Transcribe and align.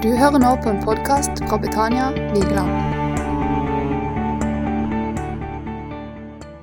Du 0.00 0.08
hører 0.16 0.40
nå 0.40 0.50
på 0.64 0.70
en 0.70 0.78
podkast 0.80 1.42
fra 1.44 1.58
Betania 1.60 2.06
Vigeland. 2.32 2.70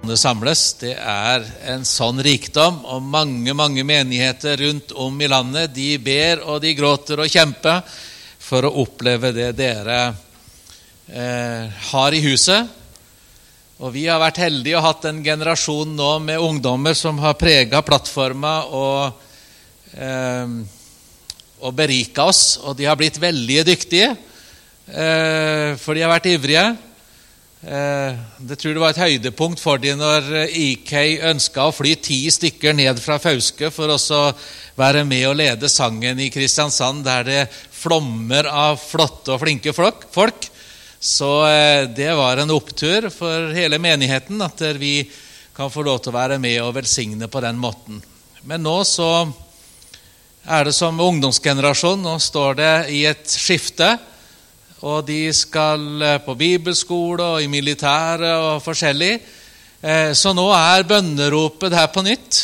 Det 0.10 0.16
samles, 0.18 0.64
det 0.82 0.96
er 0.98 1.44
en 1.70 1.84
sånn 1.86 2.18
rikdom, 2.26 2.80
og 2.90 3.04
mange 3.06 3.54
mange 3.54 3.84
menigheter 3.86 4.58
rundt 4.64 4.96
om 4.98 5.22
i 5.22 5.30
landet 5.30 5.76
de 5.76 5.86
ber 6.02 6.42
og 6.48 6.64
de 6.64 6.72
gråter 6.80 7.22
og 7.22 7.30
kjemper 7.30 7.84
for 8.42 8.66
å 8.66 8.72
oppleve 8.82 9.30
det 9.38 9.52
dere 9.60 10.00
eh, 11.06 11.70
har 11.92 12.18
i 12.18 12.24
huset. 12.26 12.74
Og 13.78 13.94
Vi 13.94 14.08
har 14.10 14.18
vært 14.24 14.42
heldige 14.48 14.80
og 14.80 14.88
hatt 14.88 15.06
en 15.12 15.22
generasjon 15.22 15.94
nå 15.94 16.10
med 16.26 16.42
ungdommer 16.42 16.98
som 16.98 17.22
har 17.22 17.38
prega 17.38 17.84
plattforma 17.86 18.56
og 18.66 19.14
eh, 19.94 20.58
og 21.62 21.76
berika 21.78 22.28
oss, 22.30 22.58
og 22.62 22.78
de 22.78 22.86
har 22.88 22.98
blitt 23.00 23.18
veldig 23.22 23.64
dyktige, 23.68 24.12
eh, 24.88 25.74
for 25.82 25.94
de 25.94 26.04
har 26.04 26.12
vært 26.12 26.30
ivrige. 26.30 26.66
Eh, 27.68 28.18
det 28.40 28.60
tror 28.60 28.76
det 28.76 28.82
var 28.84 28.94
et 28.94 29.02
høydepunkt 29.02 29.60
for 29.60 29.82
dem 29.82 29.98
når 29.98 30.28
IK 30.54 30.94
ønska 31.26 31.66
å 31.66 31.74
fly 31.74 31.96
ti 31.98 32.20
stykker 32.30 32.76
ned 32.78 33.02
fra 33.02 33.18
Fauske 33.18 33.72
for 33.74 33.90
å 33.90 34.20
være 34.78 35.02
med 35.04 35.26
og 35.26 35.40
lede 35.40 35.70
sangen 35.70 36.22
i 36.22 36.30
Kristiansand, 36.30 37.02
der 37.04 37.26
det 37.26 37.48
flommer 37.74 38.46
av 38.46 38.78
flotte 38.78 39.34
og 39.34 39.42
flinke 39.42 39.74
folk. 39.74 40.06
Så 41.00 41.32
eh, 41.50 41.90
det 41.90 42.14
var 42.18 42.38
en 42.38 42.54
opptur 42.54 43.10
for 43.14 43.50
hele 43.58 43.82
menigheten 43.82 44.42
at 44.46 44.62
vi 44.78 45.10
kan 45.58 45.74
få 45.74 45.82
lov 45.82 46.04
til 46.04 46.14
å 46.14 46.20
være 46.20 46.38
med 46.38 46.62
og 46.62 46.76
velsigne 46.78 47.28
på 47.30 47.42
den 47.42 47.58
måten. 47.58 47.98
Men 48.46 48.62
nå 48.62 48.78
så 48.86 49.26
er 50.48 50.68
det 50.68 50.74
som 50.76 51.00
ungdomsgenerasjon. 51.00 52.02
Nå 52.04 52.16
står 52.24 52.58
det 52.60 52.74
i 52.96 53.04
et 53.10 53.28
skifte. 53.28 53.98
Og 54.88 55.04
de 55.08 55.28
skal 55.34 56.04
eh, 56.06 56.20
på 56.24 56.36
bibelskole 56.38 57.24
og 57.36 57.44
i 57.44 57.50
militæret 57.52 58.32
og 58.38 58.64
forskjellig. 58.64 59.14
Eh, 59.82 60.12
så 60.16 60.34
nå 60.38 60.48
er 60.56 60.88
bønneropet 60.88 61.76
her 61.76 61.90
på 61.92 62.06
nytt. 62.06 62.44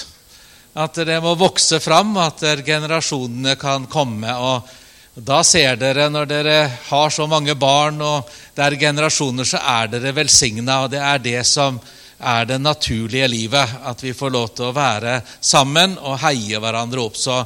At 0.73 0.97
det 1.05 1.19
må 1.21 1.35
vokse 1.37 1.77
fram, 1.83 2.15
at 2.17 2.41
generasjonene 2.65 3.53
kan 3.61 3.85
komme. 3.85 4.33
og 4.33 4.71
da 5.13 5.43
ser 5.45 5.75
dere, 5.77 6.07
når 6.09 6.25
dere 6.25 6.55
har 6.87 7.11
så 7.13 7.27
mange 7.29 7.53
barn 7.53 7.99
og 8.01 8.31
det 8.55 8.63
er 8.65 8.79
generasjoner, 8.81 9.45
så 9.45 9.59
er 9.61 9.91
dere 9.91 10.15
velsigna. 10.17 10.79
Og 10.83 10.89
det 10.89 11.03
er 11.05 11.21
det 11.21 11.43
som 11.45 11.77
er 12.17 12.47
det 12.49 12.57
naturlige 12.57 13.27
livet. 13.29 13.75
At 13.85 14.01
vi 14.01 14.15
får 14.17 14.33
lov 14.33 14.47
til 14.57 14.71
å 14.71 14.73
være 14.73 15.19
sammen 15.37 15.99
og 16.01 16.17
heie 16.25 16.57
hverandre 16.57 17.05
opp. 17.05 17.21
Så 17.21 17.37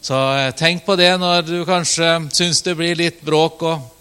så 0.00 0.36
eh, 0.36 0.50
tenk 0.54 0.84
på 0.86 0.96
det 0.96 1.10
når 1.18 1.42
du 1.42 1.56
kanskje 1.66 2.28
syns 2.32 2.62
det 2.62 2.74
blir 2.78 2.98
litt 2.98 3.22
bråk, 3.22 3.62
og 3.62 3.98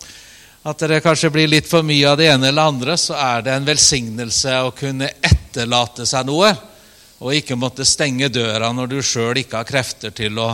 at 0.67 0.83
det 0.89 1.01
kanskje 1.03 1.31
blir 1.31 1.47
litt 1.47 1.67
for 1.69 1.85
mye 1.85 2.09
av 2.09 2.17
det 2.19 2.27
ene 2.27 2.49
eller 2.49 2.69
andre, 2.69 2.97
så 2.99 3.15
er 3.15 3.45
det 3.45 3.53
en 3.55 3.67
velsignelse 3.67 4.57
å 4.67 4.73
kunne 4.75 5.09
etterlate 5.15 6.05
seg 6.05 6.27
noe, 6.27 6.51
og 7.17 7.33
ikke 7.33 7.57
måtte 7.57 7.87
stenge 7.87 8.29
døra 8.29 8.69
når 8.75 8.91
du 8.91 8.97
sjøl 9.01 9.39
ikke 9.41 9.61
har 9.61 9.69
krefter 9.69 10.13
til 10.13 10.37
å, 10.43 10.51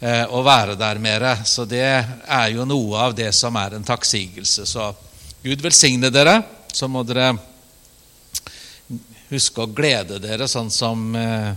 eh, 0.00 0.26
å 0.26 0.42
være 0.44 0.74
der 0.76 1.00
mer. 1.00 1.28
Så 1.46 1.64
det 1.64 1.86
er 1.86 2.48
jo 2.52 2.66
noe 2.68 3.06
av 3.06 3.14
det 3.16 3.30
som 3.32 3.56
er 3.56 3.78
en 3.78 3.86
takksigelse. 3.86 4.66
Så 4.66 4.90
Gud 5.42 5.62
velsigne 5.62 6.10
dere. 6.10 6.42
Så 6.72 6.90
må 6.90 7.06
dere 7.06 7.30
huske 9.30 9.62
å 9.62 9.72
glede 9.72 10.18
dere, 10.20 10.48
sånn 10.48 10.70
som 10.70 11.16
eh, 11.16 11.54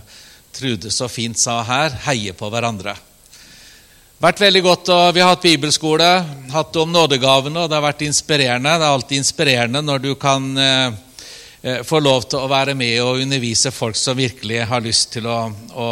Trude 0.50 0.90
så 0.90 1.06
fint 1.06 1.38
sa 1.38 1.60
her. 1.62 1.92
Heie 2.08 2.32
på 2.34 2.48
hverandre 2.50 2.96
vært 4.20 4.40
veldig 4.42 4.60
godt, 4.64 4.90
og 4.92 5.14
Vi 5.14 5.22
har 5.22 5.32
hatt 5.32 5.44
bibelskole, 5.44 6.08
hatt 6.52 6.76
om 6.76 6.90
nådegavene, 6.92 7.62
og 7.62 7.70
det 7.70 7.78
har 7.78 7.86
vært 7.86 8.04
inspirerende. 8.04 8.76
Det 8.76 8.84
er 8.84 8.92
alltid 8.94 9.16
inspirerende 9.18 9.80
når 9.82 10.02
du 10.04 10.10
kan 10.20 10.48
eh, 10.60 10.92
eh, 11.62 11.80
få 11.88 12.02
lov 12.04 12.26
til 12.28 12.42
å 12.42 12.50
være 12.50 12.74
med 12.76 13.00
og 13.00 13.22
undervise 13.24 13.72
folk 13.72 13.96
som 13.96 14.18
virkelig 14.18 14.66
har 14.68 14.84
lyst 14.84 15.14
til 15.14 15.28
å, 15.30 15.38
å, 15.72 15.88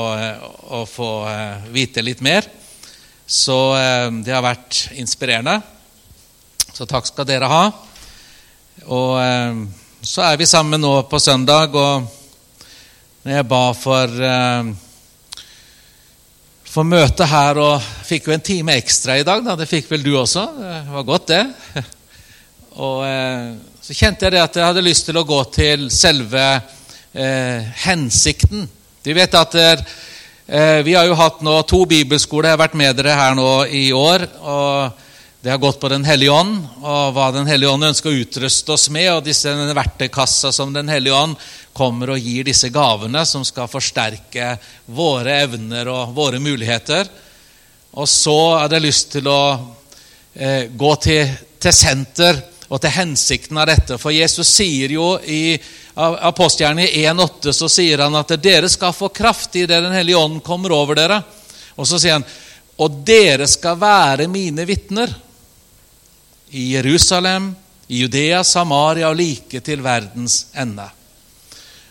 å 0.77 0.84
få 0.84 1.11
eh, 1.31 1.69
vite 1.72 2.05
litt 2.05 2.21
mer. 2.21 2.44
Så 3.25 3.56
eh, 3.78 4.11
det 4.25 4.34
har 4.37 4.44
vært 4.44 4.91
inspirerende. 5.00 5.61
Så 6.69 6.84
takk 6.84 7.09
skal 7.09 7.28
dere 7.28 7.49
ha. 7.49 7.62
Og 8.93 9.15
eh, 9.22 9.62
så 10.05 10.27
er 10.28 10.37
vi 10.37 10.47
sammen 10.47 10.84
nå 10.84 10.93
på 11.09 11.19
søndag, 11.22 11.72
og 11.72 12.05
når 13.25 13.41
jeg 13.41 13.49
ba 13.49 13.65
for 13.72 14.21
eh, 14.28 14.69
for 16.69 16.84
møte 16.84 17.27
her 17.29 17.59
og 17.62 17.84
fikk 18.05 18.29
jo 18.29 18.34
en 18.34 18.45
time 18.45 18.77
ekstra 18.79 19.17
i 19.19 19.25
dag. 19.27 19.41
Da. 19.45 19.56
Det 19.56 19.69
fikk 19.71 19.89
vel 19.91 20.05
du 20.05 20.12
også. 20.21 20.45
Det 20.59 20.75
var 20.93 21.06
godt, 21.09 21.33
det. 21.33 21.45
Og 22.84 23.01
eh, 23.09 23.56
så 23.83 23.97
kjente 23.97 24.27
jeg 24.27 24.37
det 24.37 24.43
at 24.43 24.59
jeg 24.59 24.69
hadde 24.69 24.84
lyst 24.84 25.09
til 25.09 25.19
å 25.19 25.27
gå 25.27 25.39
til 25.55 25.89
selve 25.91 26.45
eh, 26.55 27.65
hensikten. 27.87 28.69
Du 29.03 29.11
vet 29.17 29.34
at 29.34 29.56
eh, 29.59 29.83
Vi 30.84 30.95
har 30.95 31.09
jo 31.09 31.17
hatt 31.19 31.41
nå 31.45 31.56
to 31.69 31.83
bibelskoler. 31.89 32.51
Jeg 32.51 32.59
har 32.59 32.65
vært 32.67 32.79
med 32.79 33.00
dere 33.00 33.17
her 33.19 33.35
nå 33.39 33.50
i 33.73 33.89
år. 33.97 34.29
og 34.39 35.08
det 35.41 35.50
har 35.50 35.59
gått 35.59 35.81
på 35.81 35.88
Den 35.88 36.04
hellige 36.04 36.31
ånd, 36.34 36.65
og 36.82 37.12
hva 37.15 37.31
Den 37.31 37.47
hellige 37.47 37.71
ånd 37.71 37.87
ønsker 37.87 38.10
å 38.10 38.21
utruste 38.25 38.72
oss 38.75 38.88
med, 38.91 39.06
og 39.12 39.25
disse 39.26 39.53
verktøykassa 39.54 40.50
som 40.53 40.72
Den 40.75 40.88
hellige 40.91 41.15
ånd 41.15 41.37
kommer 41.72 42.10
og 42.10 42.19
gir 42.19 42.49
disse 42.49 42.72
gavene 42.75 43.22
som 43.26 43.44
skal 43.47 43.71
forsterke 43.71 44.56
våre 44.87 45.37
evner 45.44 45.87
og 45.93 46.10
våre 46.16 46.41
muligheter. 46.43 47.06
Og 47.94 48.09
så 48.10 48.34
hadde 48.59 48.81
jeg 48.81 48.87
lyst 48.88 49.12
til 49.12 49.28
å 49.31 49.43
eh, 50.34 50.66
gå 50.75 50.91
til, 51.06 51.31
til, 51.62 51.72
senter 51.72 52.43
og 52.66 52.82
til 52.82 52.97
hensikten 52.97 53.62
av 53.62 53.70
dette. 53.70 54.00
For 54.03 54.10
Jesus 54.10 54.50
sier 54.50 54.91
jo 54.91 55.12
i 55.22 55.55
apostelgjerningen 55.94 57.15
1,8 57.15 57.55
så 57.55 57.70
sier 57.70 58.03
han 58.03 58.19
at 58.19 58.34
dere 58.43 58.66
skal 58.70 58.91
få 58.94 59.12
kraft 59.15 59.55
i 59.55 59.65
det 59.70 59.81
Den 59.87 59.94
hellige 59.94 60.19
ånd 60.19 60.43
kommer 60.43 60.75
over 60.75 60.99
dere. 60.99 61.22
Og 61.78 61.87
så 61.87 62.03
sier 62.03 62.19
han 62.19 62.26
og 62.82 63.00
dere 63.06 63.47
skal 63.50 63.78
være 63.78 64.26
mine 64.31 64.66
vitner 64.66 65.15
i 66.51 66.75
Jerusalem, 66.75 67.55
i 67.89 68.03
Judea, 68.03 68.45
Samaria 68.45 69.09
og 69.11 69.17
like 69.17 69.61
til 69.65 69.83
verdens 69.85 70.47
ende. 70.55 70.87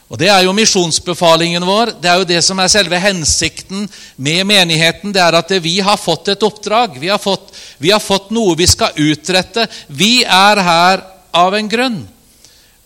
Og 0.08 0.20
Det 0.20 0.30
er 0.32 0.46
jo 0.46 0.54
misjonsbefalingen 0.56 1.66
vår. 1.68 1.92
Det 2.00 2.10
er 2.10 2.22
jo 2.22 2.28
det 2.28 2.40
som 2.46 2.60
er 2.64 2.72
selve 2.72 3.00
hensikten 3.02 3.90
med 4.16 4.46
menigheten. 4.48 5.12
Det 5.12 5.20
er 5.20 5.36
at 5.36 5.52
vi 5.60 5.80
har 5.84 6.00
fått 6.00 6.32
et 6.32 6.44
oppdrag. 6.48 6.96
Vi 7.00 7.10
har 7.12 7.20
fått, 7.20 7.52
vi 7.78 7.92
har 7.92 8.00
fått 8.00 8.32
noe 8.32 8.56
vi 8.56 8.68
skal 8.68 8.96
utrette. 8.96 9.68
Vi 9.88 10.24
er 10.24 10.64
her 10.64 11.04
av 11.36 11.58
en 11.58 11.68
grunn. 11.68 12.00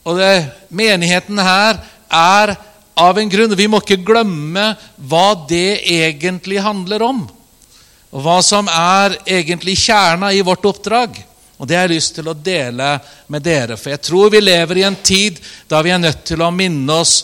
Og 0.01 0.17
det, 0.17 0.33
menigheten 0.73 1.37
her 1.37 1.77
er 2.09 2.55
av 2.97 3.19
en 3.21 3.29
grunn. 3.29 3.53
Vi 3.53 3.69
må 3.69 3.83
ikke 3.83 4.01
glemme 4.01 4.71
hva 4.97 5.27
det 5.49 5.83
egentlig 5.85 6.57
handler 6.65 7.05
om. 7.05 7.27
Og 8.11 8.25
hva 8.25 8.39
som 8.41 8.65
er 8.65 9.19
egentlig 9.29 9.77
kjerna 9.77 10.33
i 10.33 10.41
vårt 10.41 10.65
oppdrag. 10.65 11.21
Og 11.61 11.67
Det 11.67 11.75
har 11.77 11.85
jeg 11.85 11.93
lyst 11.99 12.15
til 12.17 12.25
å 12.25 12.33
dele 12.33 12.95
med 13.29 13.43
dere, 13.45 13.75
for 13.77 13.93
jeg 13.93 14.01
tror 14.01 14.31
vi 14.33 14.39
lever 14.41 14.79
i 14.81 14.85
en 14.87 14.95
tid 14.97 15.37
da 15.69 15.83
vi 15.85 15.91
er 15.93 15.99
nødt 16.01 16.23
til 16.25 16.41
å 16.41 16.49
minne 16.49 16.95
oss 16.97 17.19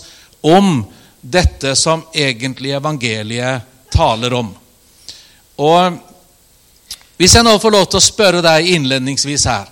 om 0.45 0.83
dette 1.21 1.71
som 1.75 2.03
egentlig 2.13 2.75
evangeliet 2.77 3.65
taler 3.89 4.35
om. 4.37 4.51
Og 5.57 5.97
Hvis 7.17 7.33
jeg 7.33 7.47
nå 7.47 7.55
får 7.57 7.73
lov 7.73 7.87
til 7.89 7.97
å 7.97 8.05
spørre 8.05 8.43
deg 8.45 8.67
innledningsvis 8.75 9.47
her 9.49 9.71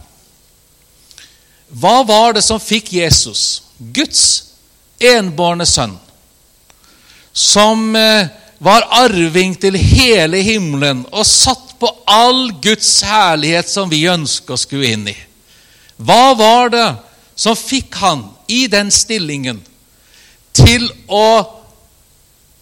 Hva 1.69 1.99
var 2.01 2.33
det 2.33 2.41
som 2.41 2.57
fikk 2.57 2.89
Jesus, 2.97 3.61
Guds 3.77 4.23
enbårne 4.97 5.67
sønn, 5.69 5.93
som 7.29 7.93
eh, 7.99 8.33
var 8.57 8.87
arving 9.03 9.53
til 9.61 9.77
hele 9.77 10.41
himmelen 10.41 11.03
og 11.11 11.27
satt 11.27 11.75
på 11.80 11.90
all 12.06 12.52
Guds 12.62 12.90
herlighet 13.06 13.69
som 13.69 13.89
vi 13.92 14.06
ønsker 14.10 14.56
å 14.56 14.60
skue 14.60 14.92
inn 14.94 15.07
i. 15.12 15.16
Hva 15.98 16.33
var 16.38 16.72
det 16.74 16.88
som 17.36 17.56
fikk 17.57 17.95
han 18.01 18.25
i 18.51 18.66
den 18.72 18.92
stillingen 18.92 19.62
til 20.56 20.88
å 21.07 21.27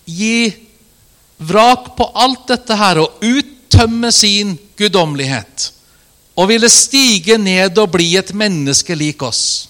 gi 0.05 0.51
vrak 1.37 1.93
på 1.97 2.09
alt 2.13 2.47
dette 2.49 2.77
her 2.77 3.01
og 3.03 3.23
uttømme 3.25 4.11
sin 4.13 4.55
guddommelighet? 4.77 5.69
Og 6.33 6.49
ville 6.49 6.69
stige 6.71 7.37
ned 7.37 7.77
og 7.77 7.91
bli 7.93 8.15
et 8.17 8.33
menneske 8.33 8.95
lik 8.97 9.21
oss. 9.21 9.69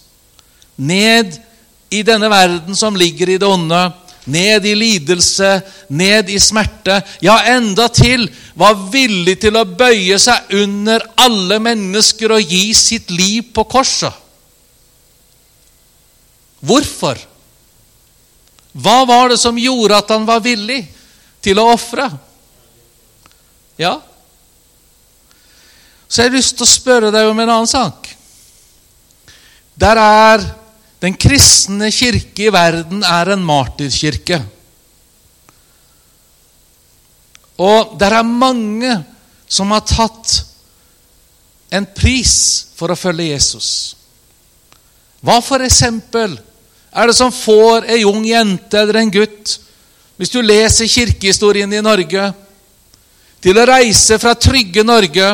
Ned 0.80 1.36
i 1.94 2.02
denne 2.08 2.30
verden 2.32 2.76
som 2.76 2.96
ligger 2.96 3.30
i 3.30 3.38
det 3.38 3.48
onde, 3.48 3.82
ned 4.26 4.66
i 4.66 4.74
lidelse, 4.76 5.50
ned 5.88 6.30
i 6.32 6.40
smerte, 6.40 7.02
ja, 7.24 7.38
enda 7.56 7.90
til 7.92 8.26
var 8.60 8.78
villig 8.94 9.36
til 9.42 9.58
å 9.60 9.66
bøye 9.68 10.20
seg 10.22 10.54
under 10.64 11.04
alle 11.20 11.60
mennesker 11.64 12.36
og 12.36 12.54
gi 12.54 12.70
sitt 12.78 13.12
liv 13.12 13.52
på 13.56 13.66
korset. 13.70 14.14
Hvorfor? 16.64 17.20
Hva 18.74 19.04
var 19.06 19.34
det 19.34 19.40
som 19.42 19.60
gjorde 19.60 20.00
at 20.00 20.16
han 20.16 20.26
var 20.26 20.42
villig 20.46 20.80
til 21.44 21.60
å 21.60 21.68
ofre? 21.74 22.08
Ja. 23.78 23.98
Så 26.08 26.22
jeg 26.22 26.32
har 26.32 26.38
lyst 26.38 26.56
til 26.58 26.66
å 26.66 26.72
spørre 26.72 27.12
deg 27.14 27.28
om 27.28 27.40
en 27.44 27.52
annen 27.52 27.70
sak. 27.70 28.08
Der 29.76 30.00
er 30.00 30.46
den 31.04 31.18
kristne 31.20 31.90
kirke 31.92 32.46
i 32.48 32.54
verden 32.54 33.02
er 33.04 33.34
en 33.34 33.44
martyrkirke. 33.44 34.40
Og 37.60 37.98
det 38.00 38.08
er 38.08 38.24
mange 38.24 38.94
som 39.52 39.74
har 39.76 39.84
tatt 39.84 40.38
en 41.74 41.86
pris 41.98 42.36
for 42.78 42.94
å 42.94 42.98
følge 42.98 43.34
Jesus. 43.34 43.68
Hva 45.24 45.42
for 45.44 45.64
eksempel 45.66 46.38
er 46.94 47.10
det 47.10 47.16
som 47.18 47.34
får 47.34 47.90
ei 47.92 48.04
ung 48.08 48.24
jente 48.28 48.80
eller 48.80 49.02
en 49.02 49.12
gutt, 49.12 49.58
hvis 50.16 50.32
du 50.32 50.40
leser 50.46 50.88
kirkehistorien 50.88 51.72
i 51.74 51.82
Norge, 51.84 52.30
til 53.44 53.60
å 53.60 53.66
reise 53.68 54.16
fra 54.22 54.38
trygge 54.40 54.86
Norge, 54.88 55.34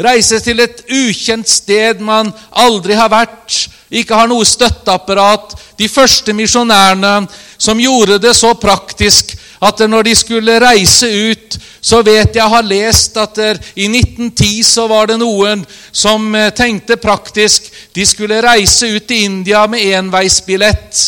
reise 0.00 0.40
til 0.42 0.62
et 0.64 0.82
ukjent 0.90 1.46
sted 1.46 2.00
man 2.02 2.32
aldri 2.50 2.96
har 2.98 3.12
vært, 3.12 3.68
ikke 3.92 4.16
har 4.16 4.30
noe 4.30 4.46
støtteapparat, 4.48 5.52
de 5.76 5.88
første 5.88 6.32
misjonærene 6.32 7.26
som 7.60 7.80
gjorde 7.80 8.18
det 8.22 8.32
så 8.36 8.54
praktisk 8.56 9.34
at 9.62 9.82
når 9.86 10.08
de 10.08 10.14
skulle 10.18 10.58
reise 10.62 11.06
ut, 11.06 11.56
så 11.80 12.00
vet 12.02 12.34
jeg 12.34 12.50
har 12.50 12.66
lest 12.66 13.16
at 13.20 13.38
i 13.78 13.86
1910 13.86 14.62
så 14.66 14.86
var 14.90 15.10
det 15.10 15.18
noen 15.20 15.62
som 15.92 16.34
eh, 16.34 16.50
tenkte 16.54 16.96
praktisk 16.98 17.68
de 17.94 18.06
skulle 18.06 18.40
reise 18.42 18.88
ut 18.90 19.06
til 19.06 19.26
India 19.28 19.64
med 19.70 19.84
enveisbillett. 19.98 21.02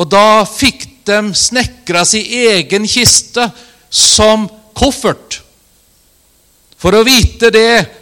Og 0.00 0.08
da 0.08 0.42
fikk 0.48 0.88
de 1.08 1.20
snekra 1.36 2.04
si 2.08 2.22
egen 2.48 2.88
kiste 2.88 3.46
som 3.88 4.48
koffert. 4.76 5.40
For 6.80 6.96
å 6.96 7.04
vite 7.04 7.52
det 7.52 7.99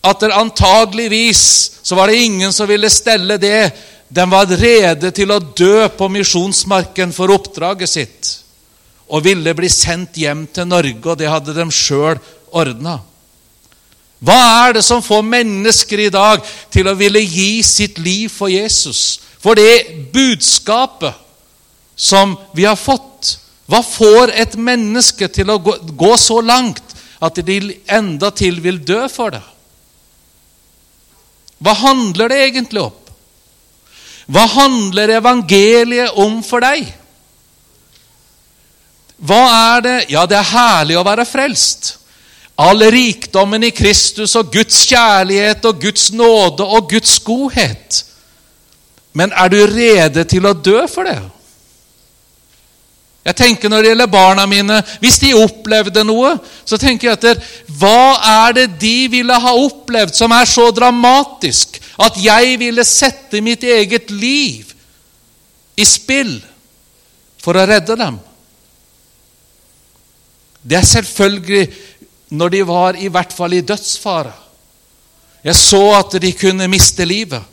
at 0.00 0.20
det 0.20 0.32
antageligvis 0.32 1.42
så 1.82 1.96
var 1.98 2.08
det 2.08 2.22
ingen 2.24 2.52
som 2.52 2.68
ville 2.68 2.90
stelle 2.90 3.36
det. 3.40 3.70
De 4.08 4.24
var 4.30 4.46
rede 4.46 5.10
til 5.14 5.30
å 5.30 5.38
dø 5.38 5.88
på 5.96 6.08
misjonsmarken 6.08 7.12
for 7.14 7.32
oppdraget 7.34 7.90
sitt 7.90 8.36
og 9.10 9.24
ville 9.26 9.54
bli 9.58 9.66
sendt 9.66 10.20
hjem 10.22 10.44
til 10.54 10.68
Norge, 10.70 11.02
og 11.02 11.16
det 11.18 11.26
hadde 11.26 11.54
de 11.56 11.64
sjøl 11.74 12.20
ordna. 12.54 13.00
Hva 14.22 14.36
er 14.68 14.76
det 14.76 14.84
som 14.86 15.02
får 15.02 15.24
mennesker 15.26 16.04
i 16.04 16.12
dag 16.14 16.44
til 16.70 16.86
å 16.86 16.94
ville 16.94 17.22
gi 17.24 17.58
sitt 17.66 17.98
liv 17.98 18.28
for 18.30 18.52
Jesus? 18.52 19.18
For 19.42 19.58
det 19.58 20.12
budskapet 20.14 21.16
som 22.00 22.36
vi 22.56 22.64
har 22.68 22.78
fått. 22.78 23.36
Hva 23.70 23.82
får 23.84 24.32
et 24.34 24.54
menneske 24.58 25.28
til 25.32 25.50
å 25.52 25.58
gå, 25.62 25.74
gå 25.96 26.12
så 26.20 26.40
langt 26.40 26.94
at 27.20 27.40
de 27.44 27.58
enda 27.90 28.30
til 28.34 28.60
vil 28.64 28.80
dø 28.84 29.02
for 29.12 29.34
det? 29.34 29.42
Hva 31.60 31.74
handler 31.76 32.32
det 32.32 32.40
egentlig 32.48 32.82
om? 32.82 32.96
Hva 34.30 34.46
handler 34.46 35.16
evangeliet 35.18 36.18
om 36.22 36.38
for 36.46 36.62
deg? 36.62 36.86
Hva 39.20 39.40
er 39.76 39.82
det? 39.84 39.96
Ja, 40.14 40.24
det 40.26 40.38
er 40.38 40.52
herlig 40.52 40.96
å 40.96 41.04
være 41.04 41.26
frelst. 41.28 41.96
All 42.60 42.80
rikdommen 42.92 43.64
i 43.64 43.72
Kristus 43.72 44.36
og 44.36 44.52
Guds 44.52 44.82
kjærlighet 44.88 45.64
og 45.68 45.80
Guds 45.80 46.10
nåde 46.12 46.64
og 46.64 46.88
Guds 46.92 47.18
godhet. 47.24 48.04
Men 49.12 49.32
er 49.32 49.52
du 49.52 49.58
rede 49.66 50.24
til 50.28 50.46
å 50.46 50.54
dø 50.54 50.84
for 50.88 51.08
det? 51.08 51.18
Jeg 53.30 53.38
tenker 53.38 53.70
Når 53.70 53.82
det 53.82 53.92
gjelder 53.92 54.10
barna 54.10 54.46
mine 54.50 54.80
Hvis 55.02 55.20
de 55.22 55.34
opplevde 55.38 56.04
noe, 56.06 56.34
så 56.66 56.78
tenker 56.80 57.10
jeg 57.10 57.18
etter 57.18 57.42
Hva 57.80 58.16
er 58.46 58.56
det 58.58 58.66
de 58.82 58.96
ville 59.12 59.36
ha 59.44 59.54
opplevd 59.62 60.16
som 60.18 60.34
er 60.34 60.48
så 60.50 60.70
dramatisk 60.74 61.78
at 62.00 62.14
jeg 62.16 62.54
ville 62.56 62.80
sette 62.88 63.42
mitt 63.44 63.60
eget 63.68 64.08
liv 64.08 64.70
i 65.76 65.84
spill 65.84 66.38
for 67.44 67.58
å 67.60 67.64
redde 67.68 67.92
dem? 68.00 68.16
Det 70.64 70.78
er 70.78 70.88
selvfølgelig 70.88 71.66
når 72.40 72.54
de 72.54 72.62
var 72.70 72.96
i 72.96 73.10
hvert 73.12 73.34
fall 73.36 73.58
i 73.58 73.60
dødsfare. 73.60 74.32
Jeg 75.44 75.56
så 75.60 75.82
at 75.98 76.16
de 76.24 76.32
kunne 76.40 76.68
miste 76.72 77.04
livet. 77.04 77.44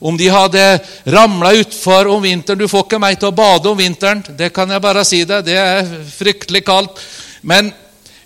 Om 0.00 0.16
de 0.16 0.30
hadde 0.32 0.64
ramla 1.12 1.52
utfor 1.60 2.08
om 2.08 2.22
vinteren 2.24 2.58
Du 2.58 2.68
får 2.68 2.86
ikke 2.86 3.00
meg 3.02 3.18
til 3.20 3.28
å 3.28 3.36
bade 3.36 3.68
om 3.68 3.76
vinteren, 3.76 4.22
det 4.32 4.48
kan 4.56 4.70
jeg 4.72 4.80
bare 4.80 5.04
si 5.04 5.20
deg. 5.28 5.44
Det 5.44 5.58
er 5.60 5.90
fryktelig 6.14 6.64
kaldt. 6.64 7.02
Men 7.42 7.68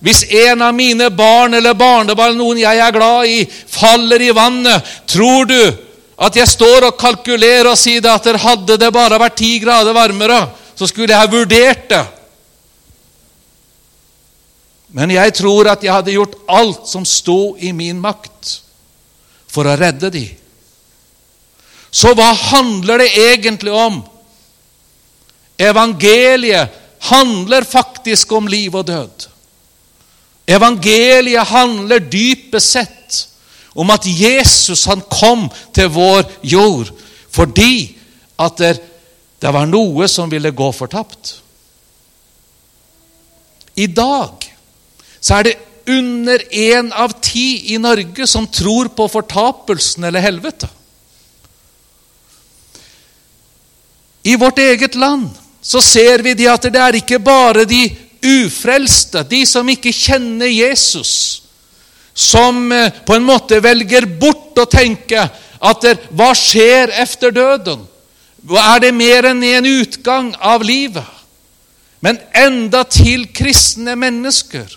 hvis 0.05 0.23
en 0.47 0.63
av 0.63 0.75
mine 0.77 1.09
barn 1.11 1.57
eller 1.59 1.75
barnebarn, 1.75 2.37
noen 2.39 2.61
jeg 2.63 2.79
er 2.79 2.95
glad 2.95 3.31
i, 3.31 3.43
faller 3.49 4.23
i 4.23 4.31
vannet, 4.37 4.95
tror 5.11 5.49
du 5.51 5.61
at 6.15 6.37
jeg 6.37 6.47
står 6.47 6.91
og 6.91 6.99
kalkulerer 7.01 7.73
og 7.73 7.79
sier 7.79 8.05
at 8.07 8.29
hadde 8.43 8.77
det 8.79 8.93
bare 8.95 9.19
vært 9.19 9.41
ti 9.41 9.57
grader 9.63 9.97
varmere, 9.97 10.45
så 10.79 10.87
skulle 10.87 11.11
jeg 11.15 11.23
ha 11.23 11.31
vurdert 11.31 11.89
det? 11.91 12.05
Men 14.95 15.11
jeg 15.11 15.35
tror 15.35 15.73
at 15.73 15.83
jeg 15.83 15.91
hadde 15.91 16.15
gjort 16.15 16.37
alt 16.47 16.87
som 16.87 17.07
sto 17.09 17.57
i 17.59 17.73
min 17.75 17.99
makt 17.99 18.53
for 19.51 19.67
å 19.67 19.75
redde 19.79 20.11
dem. 20.15 20.44
Så 21.95 22.11
hva 22.19 22.33
handler 22.35 23.05
det 23.05 23.13
egentlig 23.15 23.73
om? 23.73 24.01
Evangeliet 25.63 26.81
handler 27.07 27.67
faktisk 27.69 28.33
om 28.35 28.49
liv 28.51 28.75
og 28.75 28.89
død. 28.89 29.29
Evangeliet 30.51 31.47
handler 31.47 32.03
dypest 32.11 32.75
sett 32.75 33.21
om 33.75 33.91
at 33.95 34.07
Jesus 34.07 34.85
han 34.91 35.03
kom 35.11 35.47
til 35.75 35.93
vår 35.95 36.27
jord 36.43 36.91
fordi 37.35 37.97
at 38.39 38.59
det, 38.61 38.75
det 39.43 39.51
var 39.55 39.67
noe 39.67 40.07
som 40.11 40.31
ville 40.31 40.53
gå 40.55 40.69
fortapt. 40.75 41.37
I 43.75 43.89
dag 43.91 44.47
så 45.19 45.41
er 45.41 45.49
det 45.49 45.57
under 45.91 46.43
én 46.55 46.93
av 46.95 47.17
ti 47.23 47.75
i 47.75 47.79
Norge 47.83 48.27
som 48.31 48.47
tror 48.47 48.93
på 48.95 49.09
fortapelsen 49.11 50.07
eller 50.07 50.23
helvete. 50.23 50.71
I 54.25 54.37
vårt 54.37 54.59
eget 54.59 54.95
land 54.95 55.29
så 55.61 55.81
ser 55.81 56.25
vi 56.25 56.35
det 56.35 56.49
at 56.49 56.67
det 56.73 56.81
er 56.81 56.97
ikke 56.99 57.21
bare 57.21 57.65
de 57.69 57.87
ufrelste, 58.25 59.23
de 59.29 59.45
som 59.47 59.69
ikke 59.69 59.93
kjenner 59.93 60.49
Jesus, 60.49 61.43
som 62.15 62.73
eh, 62.73 62.93
på 63.05 63.17
en 63.17 63.27
måte 63.27 63.61
velger 63.61 64.07
bort 64.21 64.57
å 64.61 64.69
tenke 64.71 65.27
at 65.65 65.87
hva 66.13 66.31
skjer 66.37 66.93
etter 67.05 67.35
døden? 67.35 67.85
Er 68.45 68.81
det 68.81 68.93
mer 68.93 69.31
enn 69.31 69.43
en 69.45 69.69
utgang 69.69 70.33
av 70.41 70.65
livet? 70.65 71.05
Men 72.05 72.21
enda 72.37 72.83
til 72.85 73.27
kristne 73.33 73.97
mennesker 73.97 74.69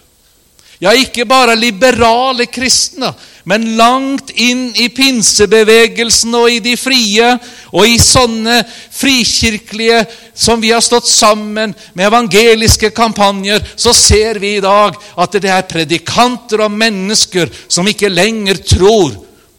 ja, 0.79 0.93
ikke 0.93 1.25
bare 1.25 1.55
liberale 1.57 2.45
kristne, 2.45 3.09
men 3.47 3.77
langt 3.79 4.33
inn 4.35 4.73
i 4.75 4.89
pinsebevegelsen 4.91 6.35
og 6.35 6.49
i 6.51 6.59
de 6.59 6.73
frie 6.75 7.29
og 7.71 7.87
i 7.87 7.95
sånne 8.01 8.57
frikirkelige 8.67 10.01
som 10.35 10.59
vi 10.59 10.73
har 10.73 10.83
stått 10.83 11.07
sammen 11.07 11.71
med 11.95 12.09
evangeliske 12.09 12.91
kampanjer, 12.91 13.63
så 13.79 13.95
ser 13.95 14.41
vi 14.43 14.57
i 14.57 14.63
dag 14.63 14.99
at 15.15 15.39
det 15.39 15.53
er 15.53 15.69
predikanter 15.69 16.65
og 16.67 16.75
mennesker 16.75 17.47
som 17.71 17.87
ikke 17.87 18.11
lenger 18.11 18.59
tror 18.67 19.15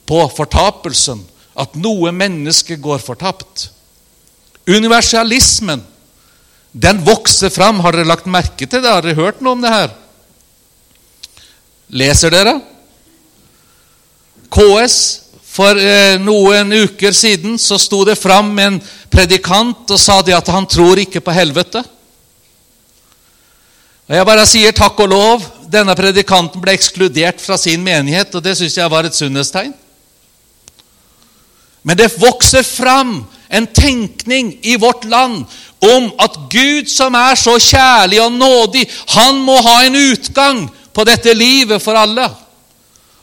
på 0.09 0.23
fortapelsen, 0.37 1.25
at 1.57 1.81
noe 1.81 2.13
menneske 2.13 2.77
går 2.77 3.01
fortapt. 3.01 3.71
Universalismen, 4.69 5.81
den 6.73 7.01
vokser 7.09 7.49
fram. 7.49 7.81
Har 7.81 7.97
dere 7.97 8.13
lagt 8.13 8.29
merke 8.29 8.67
til 8.69 8.83
det? 8.85 8.93
Har 8.93 9.01
dere 9.01 9.17
hørt 9.17 9.41
noe 9.41 9.57
om 9.57 9.65
det 9.65 9.73
her? 9.73 9.95
Leser 11.89 12.37
dere? 12.37 12.61
KS 14.53 14.99
For 15.59 15.75
eh, 15.75 16.17
noen 16.23 16.71
uker 16.85 17.15
siden 17.17 17.57
så 17.59 17.79
sto 17.83 18.05
det 18.07 18.15
fram 18.21 18.53
en 18.63 18.77
predikant 19.11 19.91
og 19.91 19.99
sa 19.99 20.21
det 20.23 20.37
at 20.37 20.51
han 20.55 20.69
tror 20.71 21.01
ikke 21.03 21.23
på 21.25 21.35
helvete. 21.35 21.83
Og 24.09 24.15
Jeg 24.15 24.29
bare 24.29 24.47
sier 24.47 24.77
takk 24.77 25.01
og 25.03 25.11
lov. 25.11 25.49
Denne 25.69 25.97
predikanten 25.99 26.63
ble 26.63 26.77
ekskludert 26.79 27.43
fra 27.43 27.59
sin 27.61 27.83
menighet, 27.85 28.31
og 28.39 28.45
det 28.45 28.55
syns 28.57 28.79
jeg 28.79 28.93
var 28.93 29.09
et 29.09 29.19
sunnhetstegn. 29.19 29.75
Men 31.83 31.99
det 31.99 32.15
vokser 32.21 32.63
fram 32.63 33.19
en 33.49 33.67
tenkning 33.67 34.55
i 34.63 34.77
vårt 34.81 35.05
land 35.09 35.43
om 35.85 36.11
at 36.21 36.39
Gud, 36.53 36.89
som 36.91 37.15
er 37.19 37.37
så 37.39 37.59
kjærlig 37.59 38.21
og 38.23 38.33
nådig, 38.33 38.87
han 39.15 39.43
må 39.45 39.59
ha 39.65 39.81
en 39.85 39.97
utgang 39.97 40.67
på 40.95 41.05
dette 41.09 41.35
livet 41.35 41.83
for 41.83 41.99
alle. 41.99 42.29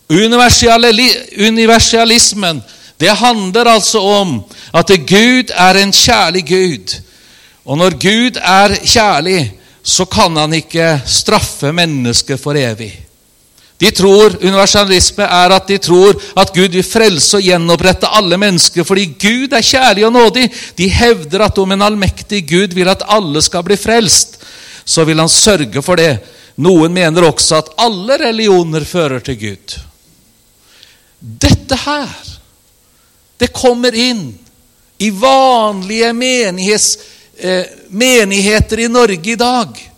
Universalismen 0.09 2.61
det 2.97 3.09
handler 3.09 3.67
altså 3.67 3.99
om 3.99 4.37
at 4.73 4.91
Gud 5.07 5.51
er 5.51 5.81
en 5.81 5.91
kjærlig 5.91 6.45
Gud. 6.47 6.99
Og 7.65 7.77
når 7.77 7.97
Gud 7.99 8.37
er 8.39 8.75
kjærlig, 8.85 9.51
så 9.83 10.05
kan 10.05 10.37
han 10.37 10.53
ikke 10.53 11.01
straffe 11.05 11.73
mennesket 11.75 12.39
for 12.39 12.57
evig. 12.57 12.93
De 13.81 13.89
tror, 13.91 14.37
Universalisme 14.39 15.25
er 15.27 15.51
at 15.51 15.67
de 15.67 15.77
tror 15.83 16.15
at 16.39 16.53
Gud 16.55 16.77
vil 16.77 16.85
frelse 16.87 17.35
og 17.37 17.43
gjenopprette 17.43 18.07
alle 18.07 18.37
mennesker 18.39 18.87
fordi 18.87 19.09
Gud 19.19 19.51
er 19.51 19.65
kjærlig 19.65 20.05
og 20.07 20.13
nådig. 20.15 20.45
De 20.77 20.87
hevder 20.87 21.43
at 21.43 21.59
om 21.59 21.75
en 21.75 21.83
allmektig 21.83 22.45
Gud 22.47 22.77
vil 22.77 22.87
at 22.87 23.03
alle 23.11 23.43
skal 23.43 23.65
bli 23.67 23.75
frelst, 23.75 24.39
så 24.85 25.03
vil 25.03 25.19
han 25.19 25.29
sørge 25.29 25.83
for 25.83 25.99
det. 25.99 26.13
Noen 26.63 26.95
mener 26.95 27.27
også 27.27 27.59
at 27.59 27.73
alle 27.83 28.15
religioner 28.21 28.87
fører 28.87 29.19
til 29.19 29.41
Gud. 29.41 29.75
Dette 31.19 31.77
her, 31.85 32.09
det 33.37 33.53
kommer 33.53 33.95
inn 33.95 34.27
i 34.97 35.09
vanlige 35.11 36.13
menighets, 36.13 36.97
eh, 37.37 37.65
menigheter 37.89 38.79
i 38.79 38.87
Norge 38.87 39.31
i 39.31 39.35
dag. 39.35 39.91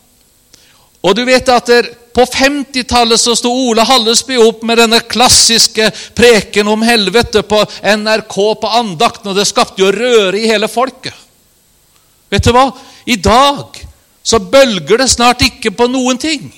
Og 1.02 1.16
du 1.16 1.24
vet 1.26 1.50
at 1.50 1.66
der, 1.66 1.90
på 2.18 2.26
50-tallet 2.26 3.22
så 3.22 3.36
sto 3.38 3.52
Ole 3.54 3.84
Hallesby 3.86 4.40
opp 4.42 4.64
med 4.66 4.80
denne 4.82 5.04
klassiske 5.06 5.92
preken 6.18 6.68
om 6.68 6.82
helvete 6.82 7.44
på 7.46 7.60
NRK 7.84 8.38
på 8.62 8.72
andakten, 8.80 9.30
og 9.30 9.38
det 9.38 9.46
skapte 9.46 9.84
jo 9.84 9.92
røre 9.94 10.40
i 10.40 10.48
hele 10.50 10.66
folket. 10.72 11.14
Vet 12.34 12.48
du 12.48 12.56
hva? 12.56 12.72
I 13.06 13.20
dag 13.22 13.78
så 14.26 14.40
bølger 14.42 15.04
det 15.04 15.12
snart 15.12 15.46
ikke 15.46 15.72
på 15.78 15.88
noen 15.92 16.18
ting. 16.20 16.50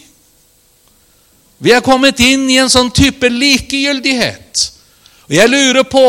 Vi 1.60 1.74
er 1.76 1.84
kommet 1.84 2.20
inn 2.24 2.48
i 2.50 2.58
en 2.62 2.72
sånn 2.72 2.92
type 2.96 3.28
likegyldighet. 3.30 4.66
Og 5.28 5.36
jeg 5.36 5.52
lurer 5.52 5.84
på 5.88 6.06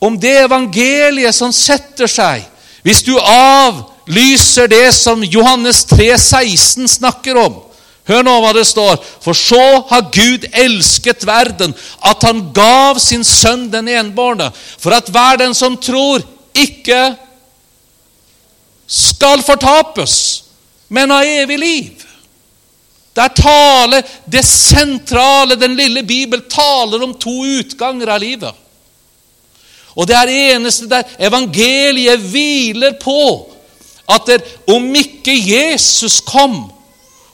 om 0.00 0.18
det 0.18 0.36
evangeliet 0.44 1.34
som 1.34 1.50
setter 1.52 2.06
seg 2.06 2.44
Hvis 2.86 3.00
du 3.02 3.16
avlyser 3.18 4.70
det 4.70 4.92
som 4.94 5.24
Johannes 5.26 5.82
3, 5.90 6.12
16 6.14 6.86
snakker 6.88 7.40
om 7.42 7.56
Hør 8.08 8.24
nå 8.24 8.38
hva 8.40 8.54
det 8.56 8.64
står. 8.64 8.96
For 9.20 9.36
så 9.36 9.82
har 9.90 10.06
Gud 10.14 10.46
elsket 10.56 11.26
verden, 11.28 11.74
at 12.00 12.24
han 12.24 12.46
gav 12.56 12.96
sin 13.04 13.24
sønn 13.26 13.66
den 13.68 13.90
enbårne, 13.92 14.48
for 14.80 14.96
at 14.96 15.10
hver 15.12 15.36
den 15.42 15.52
som 15.52 15.76
tror, 15.76 16.24
ikke 16.56 17.02
skal 18.88 19.44
fortapes, 19.44 20.14
men 20.88 21.12
ha 21.12 21.20
evig 21.20 21.58
liv. 21.60 22.07
Der 23.18 23.34
taler 23.34 24.06
det 24.30 24.44
sentrale, 24.46 25.56
den 25.58 25.74
lille 25.76 26.04
Bibel, 26.06 26.44
taler 26.46 27.02
om 27.02 27.16
to 27.18 27.34
utganger 27.58 28.14
av 28.14 28.22
livet. 28.22 28.64
Og 29.98 30.06
det 30.06 30.14
er 30.14 30.30
det 30.30 30.40
eneste 30.54 30.86
der 30.86 31.16
evangeliet 31.26 32.22
hviler 32.30 32.94
på, 33.02 33.48
at 34.08 34.28
det, 34.30 34.38
om 34.70 34.86
ikke 34.94 35.34
Jesus 35.34 36.20
kom 36.24 36.68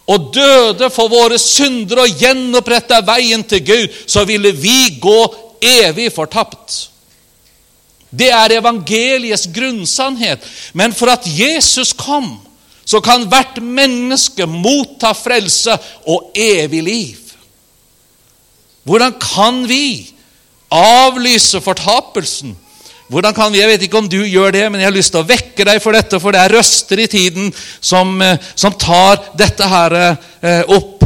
og 0.09 0.31
døde 0.35 0.89
for 0.93 1.13
våre 1.13 1.37
syndere 1.41 2.07
og 2.09 2.17
gjenoppretta 2.21 3.03
veien 3.05 3.45
til 3.49 3.63
Gud, 3.65 4.01
så 4.09 4.25
ville 4.29 4.53
vi 4.57 4.97
gå 5.01 5.21
evig 5.65 6.11
fortapt. 6.13 6.89
Det 8.15 8.31
er 8.33 8.57
evangeliets 8.61 9.49
grunnsannhet. 9.55 10.45
Men 10.73 10.93
for 10.97 11.13
at 11.13 11.27
Jesus 11.27 11.93
kom, 11.93 12.39
så 12.85 13.01
kan 13.05 13.27
hvert 13.29 13.61
menneske 13.63 14.47
motta 14.49 15.15
frelse 15.17 15.77
og 16.11 16.35
evig 16.37 16.83
liv. 16.85 17.21
Hvordan 18.85 19.15
kan 19.21 19.63
vi 19.69 20.11
avlyse 20.75 21.61
fortapelsen? 21.65 22.57
Hvordan 23.09 23.35
kan 23.35 23.53
vi, 23.53 23.61
Jeg 23.61 23.69
vet 23.69 23.83
ikke 23.83 23.99
om 23.99 24.09
du 24.09 24.23
gjør 24.25 24.51
det, 24.53 24.65
men 24.73 24.81
jeg 24.81 24.89
har 24.89 24.97
lyst 24.97 25.13
til 25.13 25.21
å 25.21 25.29
vekke 25.29 25.65
deg 25.65 25.81
for 25.83 25.97
dette, 25.97 26.21
for 26.21 26.33
det 26.33 26.41
er 26.41 26.57
røster 26.57 27.01
i 27.01 27.07
tiden 27.07 27.53
som, 27.81 28.21
eh, 28.23 28.39
som 28.55 28.73
tar 28.73 29.21
dette 29.37 29.69
her 29.69 29.97
eh, 30.43 30.63
opp. 30.73 31.05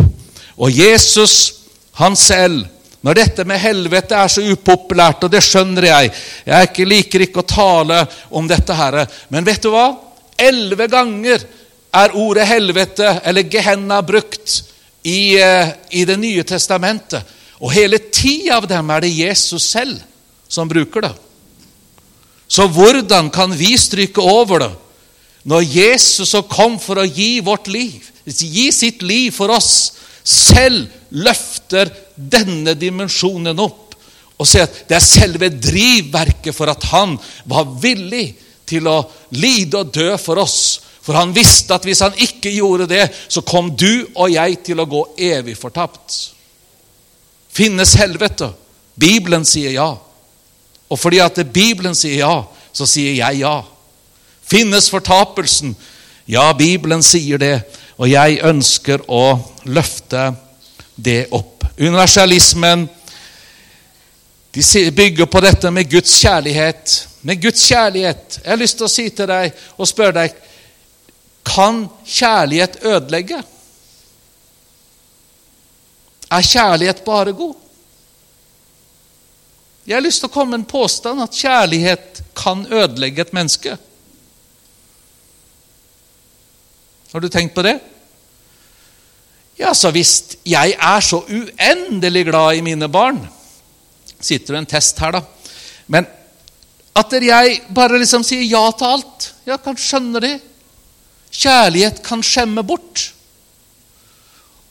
Og 0.58 0.70
Jesus, 0.70 1.52
han 1.98 2.16
selv 2.16 2.66
når 3.02 3.14
dette 3.14 3.44
med 3.46 3.60
helvete 3.62 4.16
er 4.18 4.30
så 4.30 4.42
upopulært, 4.42 5.22
og 5.22 5.30
det 5.30 5.42
skjønner 5.46 5.86
jeg 5.86 6.10
Jeg 6.46 6.86
liker 6.88 7.22
ikke 7.22 7.44
å 7.44 7.46
tale 7.46 8.00
om 8.30 8.48
dette 8.50 8.74
her, 8.74 9.04
men 9.30 9.46
vet 9.46 9.62
du 9.62 9.70
hva? 9.70 9.92
Elleve 10.38 10.88
ganger 10.90 11.44
er 11.94 12.14
ordet 12.16 12.46
helvete, 12.48 13.20
eller 13.24 13.46
Gehenna, 13.48 14.02
brukt 14.02 14.62
i, 15.02 15.38
eh, 15.40 15.68
i 15.90 16.04
Det 16.04 16.18
nye 16.18 16.44
testamentet. 16.44 17.22
Og 17.60 17.72
hele 17.72 17.98
ti 18.12 18.50
av 18.50 18.66
dem 18.68 18.90
er 18.90 19.00
det 19.00 19.16
Jesus 19.16 19.62
selv 19.62 19.98
som 20.48 20.68
bruker 20.68 21.00
det. 21.00 21.14
Så 22.48 22.68
hvordan 22.68 23.30
kan 23.30 23.52
vi 23.52 23.76
stryke 23.76 24.22
over 24.22 24.58
det 24.58 24.72
når 25.48 25.64
Jesus 25.64 26.30
som 26.30 26.42
kom 26.42 26.78
for 26.78 27.00
å 27.00 27.06
gi 27.06 27.40
vårt 27.40 27.68
liv, 27.68 28.04
gi 28.24 28.70
sitt 28.72 29.02
liv 29.02 29.32
for 29.32 29.52
oss, 29.54 29.92
selv 30.24 30.88
løfter 31.10 31.88
denne 32.16 32.74
dimensjonen 32.76 33.60
opp 33.64 33.94
og 34.38 34.46
sier 34.46 34.66
at 34.66 34.82
det 34.90 34.98
er 34.98 35.04
selve 35.04 35.48
drivverket 35.50 36.54
for 36.54 36.70
at 36.70 36.84
han 36.92 37.16
var 37.48 37.70
villig 37.80 38.36
til 38.68 38.86
å 38.90 39.00
lide 39.34 39.80
og 39.80 39.94
dø 39.94 40.12
for 40.20 40.42
oss 40.44 40.60
for 41.08 41.16
han 41.16 41.30
visste 41.32 41.72
at 41.72 41.86
hvis 41.88 42.02
han 42.04 42.18
ikke 42.20 42.50
gjorde 42.52 42.84
det, 42.90 43.06
så 43.32 43.40
kom 43.40 43.70
du 43.72 44.04
og 44.12 44.28
jeg 44.28 44.58
til 44.66 44.82
å 44.82 44.84
gå 44.84 44.98
evig 45.24 45.54
fortapt. 45.56 46.16
Finnes 47.48 47.94
helvete? 47.96 48.50
Bibelen 48.92 49.46
sier 49.48 49.72
ja. 49.72 49.86
Og 50.92 50.98
fordi 51.00 51.22
at 51.24 51.40
Bibelen 51.48 51.96
sier 51.96 52.26
ja, 52.26 52.34
så 52.76 52.84
sier 52.84 53.14
jeg 53.16 53.40
ja. 53.40 53.54
Finnes 54.44 54.90
fortapelsen? 54.92 55.72
Ja, 56.28 56.50
Bibelen 56.52 57.00
sier 57.00 57.40
det, 57.40 57.54
og 57.96 58.12
jeg 58.12 58.42
ønsker 58.44 59.06
å 59.08 59.38
løfte 59.64 60.26
det 60.92 61.22
opp. 61.32 61.64
Universalismen 61.80 62.84
de 64.52 64.90
bygger 64.92 65.24
på 65.24 65.40
dette 65.40 65.72
med 65.72 65.88
Guds 65.88 66.18
kjærlighet. 66.20 66.98
Med 67.24 67.40
Guds 67.40 67.64
kjærlighet. 67.64 68.40
Jeg 68.44 68.52
har 68.52 68.60
lyst 68.60 68.76
til 68.76 68.88
å 68.90 68.92
si 68.92 69.06
til 69.08 69.32
deg 69.32 69.56
og 69.78 69.88
spørre 69.88 70.18
deg 70.20 70.44
kan 71.48 71.86
kjærlighet 72.04 72.82
ødelegge? 72.84 73.40
Er 76.28 76.44
kjærlighet 76.44 77.04
bare 77.06 77.32
god? 77.32 77.54
Jeg 79.88 79.96
har 79.96 80.04
lyst 80.04 80.20
til 80.20 80.28
å 80.28 80.32
komme 80.32 80.52
med 80.52 80.60
en 80.60 80.68
påstand 80.68 81.22
at 81.24 81.36
kjærlighet 81.36 82.20
kan 82.36 82.66
ødelegge 82.68 83.24
et 83.24 83.32
menneske. 83.32 83.78
Har 87.08 87.24
du 87.24 87.28
tenkt 87.32 87.54
på 87.56 87.64
det? 87.64 87.78
Ja, 89.58 89.72
så 89.74 89.88
hvis 89.90 90.36
jeg 90.46 90.76
er 90.76 91.00
så 91.02 91.22
uendelig 91.24 92.26
glad 92.28 92.58
i 92.58 92.62
mine 92.62 92.86
barn 92.86 93.18
Sitter 94.20 94.54
det 94.54 94.60
en 94.60 94.66
test 94.66 94.98
her, 94.98 95.14
da. 95.14 95.20
Men 95.86 96.06
at 96.98 97.12
jeg 97.22 97.60
bare 97.74 98.00
liksom 98.00 98.24
sier 98.26 98.42
ja 98.42 98.64
til 98.74 98.92
alt 98.96 99.26
Jeg 99.46 99.62
kan 99.62 99.78
skjønne 99.78 100.22
det. 100.22 100.32
Kjærlighet 101.32 102.02
kan 102.04 102.22
skjemme 102.24 102.64
bort. 102.66 103.12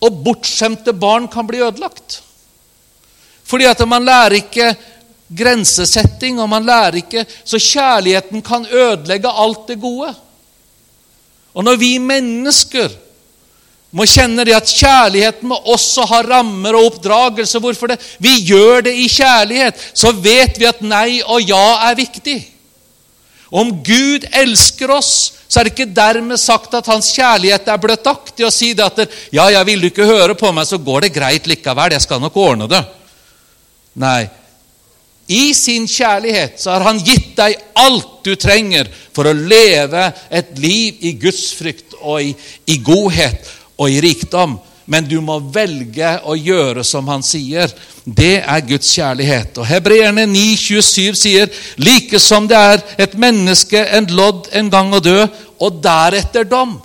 Og 0.02 0.22
bortskjemte 0.24 0.94
barn 0.94 1.28
kan 1.32 1.48
bli 1.48 1.62
ødelagt. 1.64 2.22
Fordi 3.48 3.66
at 3.70 3.82
man 3.88 4.06
lærer 4.06 4.42
ikke 4.42 4.76
grensesetting, 5.38 6.40
og 6.40 6.50
man 6.50 6.66
lærer 6.66 7.02
ikke 7.02 7.26
Så 7.44 7.60
kjærligheten 7.60 8.42
kan 8.42 8.66
ødelegge 8.66 9.30
alt 9.32 9.68
det 9.68 9.82
gode. 9.82 10.14
Og 11.54 11.64
når 11.64 11.76
vi 11.76 11.98
mennesker 11.98 12.92
må 13.92 14.06
kjenne 14.06 14.44
det 14.46 14.56
at 14.56 14.68
kjærligheten 14.68 15.48
må 15.48 15.58
også 15.72 16.04
ha 16.10 16.20
rammer 16.22 16.76
og 16.76 16.92
oppdragelse 16.92 17.60
Hvorfor 17.64 17.88
det? 17.88 18.02
Vi 18.20 18.36
gjør 18.46 18.84
det 18.90 18.94
i 18.94 19.08
kjærlighet. 19.08 19.80
Så 19.94 20.12
vet 20.12 20.60
vi 20.60 20.68
at 20.68 20.84
nei 20.84 21.22
og 21.24 21.42
ja 21.42 21.90
er 21.90 21.98
viktig. 21.98 22.38
Om 23.48 23.72
Gud 23.80 24.28
elsker 24.36 24.92
oss, 24.92 25.14
så 25.48 25.60
er 25.60 25.68
det 25.68 25.74
ikke 25.76 25.96
dermed 25.96 26.40
sagt 26.42 26.74
at 26.76 26.90
hans 26.92 27.10
kjærlighet 27.16 27.70
er 27.72 27.80
bløtaktig 27.80 28.46
og 28.46 28.54
si 28.54 28.74
det 28.76 28.84
at 28.84 29.20
ja, 29.32 29.48
ja, 29.54 29.64
vil 29.68 29.82
du 29.82 29.88
ikke 29.90 30.08
høre 30.08 30.36
på 30.36 30.52
meg, 30.52 30.68
så 30.68 30.80
går 30.80 31.08
det 31.08 31.14
greit 31.16 31.48
likevel. 31.48 31.96
Jeg 31.96 32.04
skal 32.04 32.22
nok 32.22 32.36
ordne 32.44 32.68
det. 32.72 32.84
Nei. 34.04 34.28
I 35.28 35.52
sin 35.56 35.88
kjærlighet 35.92 36.60
så 36.62 36.76
har 36.76 36.86
han 36.88 37.00
gitt 37.04 37.34
deg 37.40 37.58
alt 37.80 38.22
du 38.24 38.34
trenger 38.40 38.88
for 39.16 39.28
å 39.28 39.36
leve 39.36 40.06
et 40.32 40.54
liv 40.60 41.00
i 41.08 41.16
gudsfrykt 41.20 41.98
og 42.00 42.24
i, 42.24 42.32
i 42.72 42.78
godhet 42.84 43.50
og 43.78 43.92
i 43.92 44.00
rikdom 44.04 44.56
men 44.88 45.08
du 45.08 45.18
må 45.22 45.38
velge 45.52 46.14
å 46.24 46.36
gjøre 46.40 46.84
som 46.88 47.08
han 47.12 47.24
sier. 47.26 47.72
Det 48.04 48.40
er 48.40 48.66
Guds 48.70 48.90
kjærlighet. 48.96 49.60
Og 49.60 49.68
Hebreerne 49.68 50.24
9,27 50.32 51.18
sier 51.20 51.52
like 51.84 52.20
som 52.24 52.48
det 52.48 52.58
er 52.58 52.84
et 53.08 53.18
menneske 53.20 53.82
en 53.98 54.08
lodd 54.16 54.48
en 54.56 54.72
gang 54.72 54.94
å 54.96 55.04
dø, 55.04 55.20
og 55.60 55.82
deretter 55.84 56.48
dom. 56.48 56.78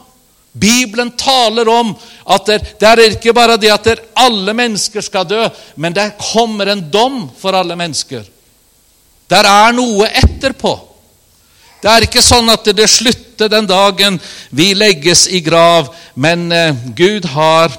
Bibelen 0.53 1.13
taler 1.17 1.69
om 1.71 1.95
at 2.35 2.49
det, 2.49 2.59
det 2.81 2.89
er 2.89 3.03
ikke 3.07 3.35
bare 3.37 3.57
det 3.61 3.71
at 3.73 3.89
alle 4.19 4.53
mennesker 4.57 5.05
skal 5.05 5.29
dø, 5.29 5.47
men 5.77 5.95
det 5.95 6.11
kommer 6.21 6.73
en 6.73 6.83
dom 6.91 7.23
for 7.39 7.55
alle 7.57 7.77
mennesker. 7.79 8.27
Der 9.31 9.49
er 9.49 9.77
noe 9.77 10.11
etterpå. 10.11 10.75
Det 11.83 11.91
er 11.91 12.07
ikke 12.07 12.23
sånn 12.23 12.51
at 12.53 12.69
det 12.77 12.91
slutter 12.91 13.51
den 13.51 13.67
dagen 13.67 14.19
vi 14.55 14.73
legges 14.75 15.25
i 15.31 15.41
grav, 15.43 15.89
men 16.15 16.51
eh, 16.55 16.77
Gud 16.95 17.27
har 17.33 17.73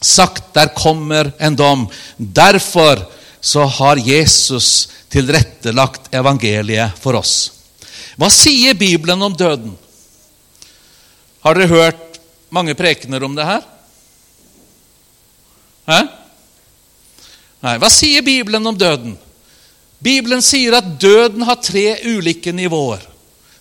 sagt 0.00 0.54
der 0.54 0.72
kommer 0.74 1.32
en 1.38 1.56
dom. 1.56 1.86
Derfor 2.16 3.04
så 3.40 3.64
har 3.64 3.96
Jesus 3.96 4.88
tilrettelagt 5.08 6.14
evangeliet 6.14 6.96
for 7.00 7.16
oss. 7.20 7.52
Hva 8.20 8.28
sier 8.32 8.74
Bibelen 8.74 9.22
om 9.22 9.36
døden? 9.36 9.76
Har 11.40 11.56
dere 11.56 11.70
hørt 11.72 12.20
mange 12.52 12.74
prekener 12.76 13.24
om 13.24 13.36
det 13.36 13.46
her? 13.48 13.62
Hæ? 15.88 16.00
Nei, 17.60 17.76
Hva 17.80 17.90
sier 17.92 18.24
Bibelen 18.24 18.66
om 18.66 18.76
døden? 18.76 19.16
Bibelen 20.00 20.40
sier 20.44 20.78
at 20.78 20.94
døden 21.00 21.44
har 21.44 21.60
tre 21.60 21.98
ulike 22.08 22.52
nivåer. 22.56 23.02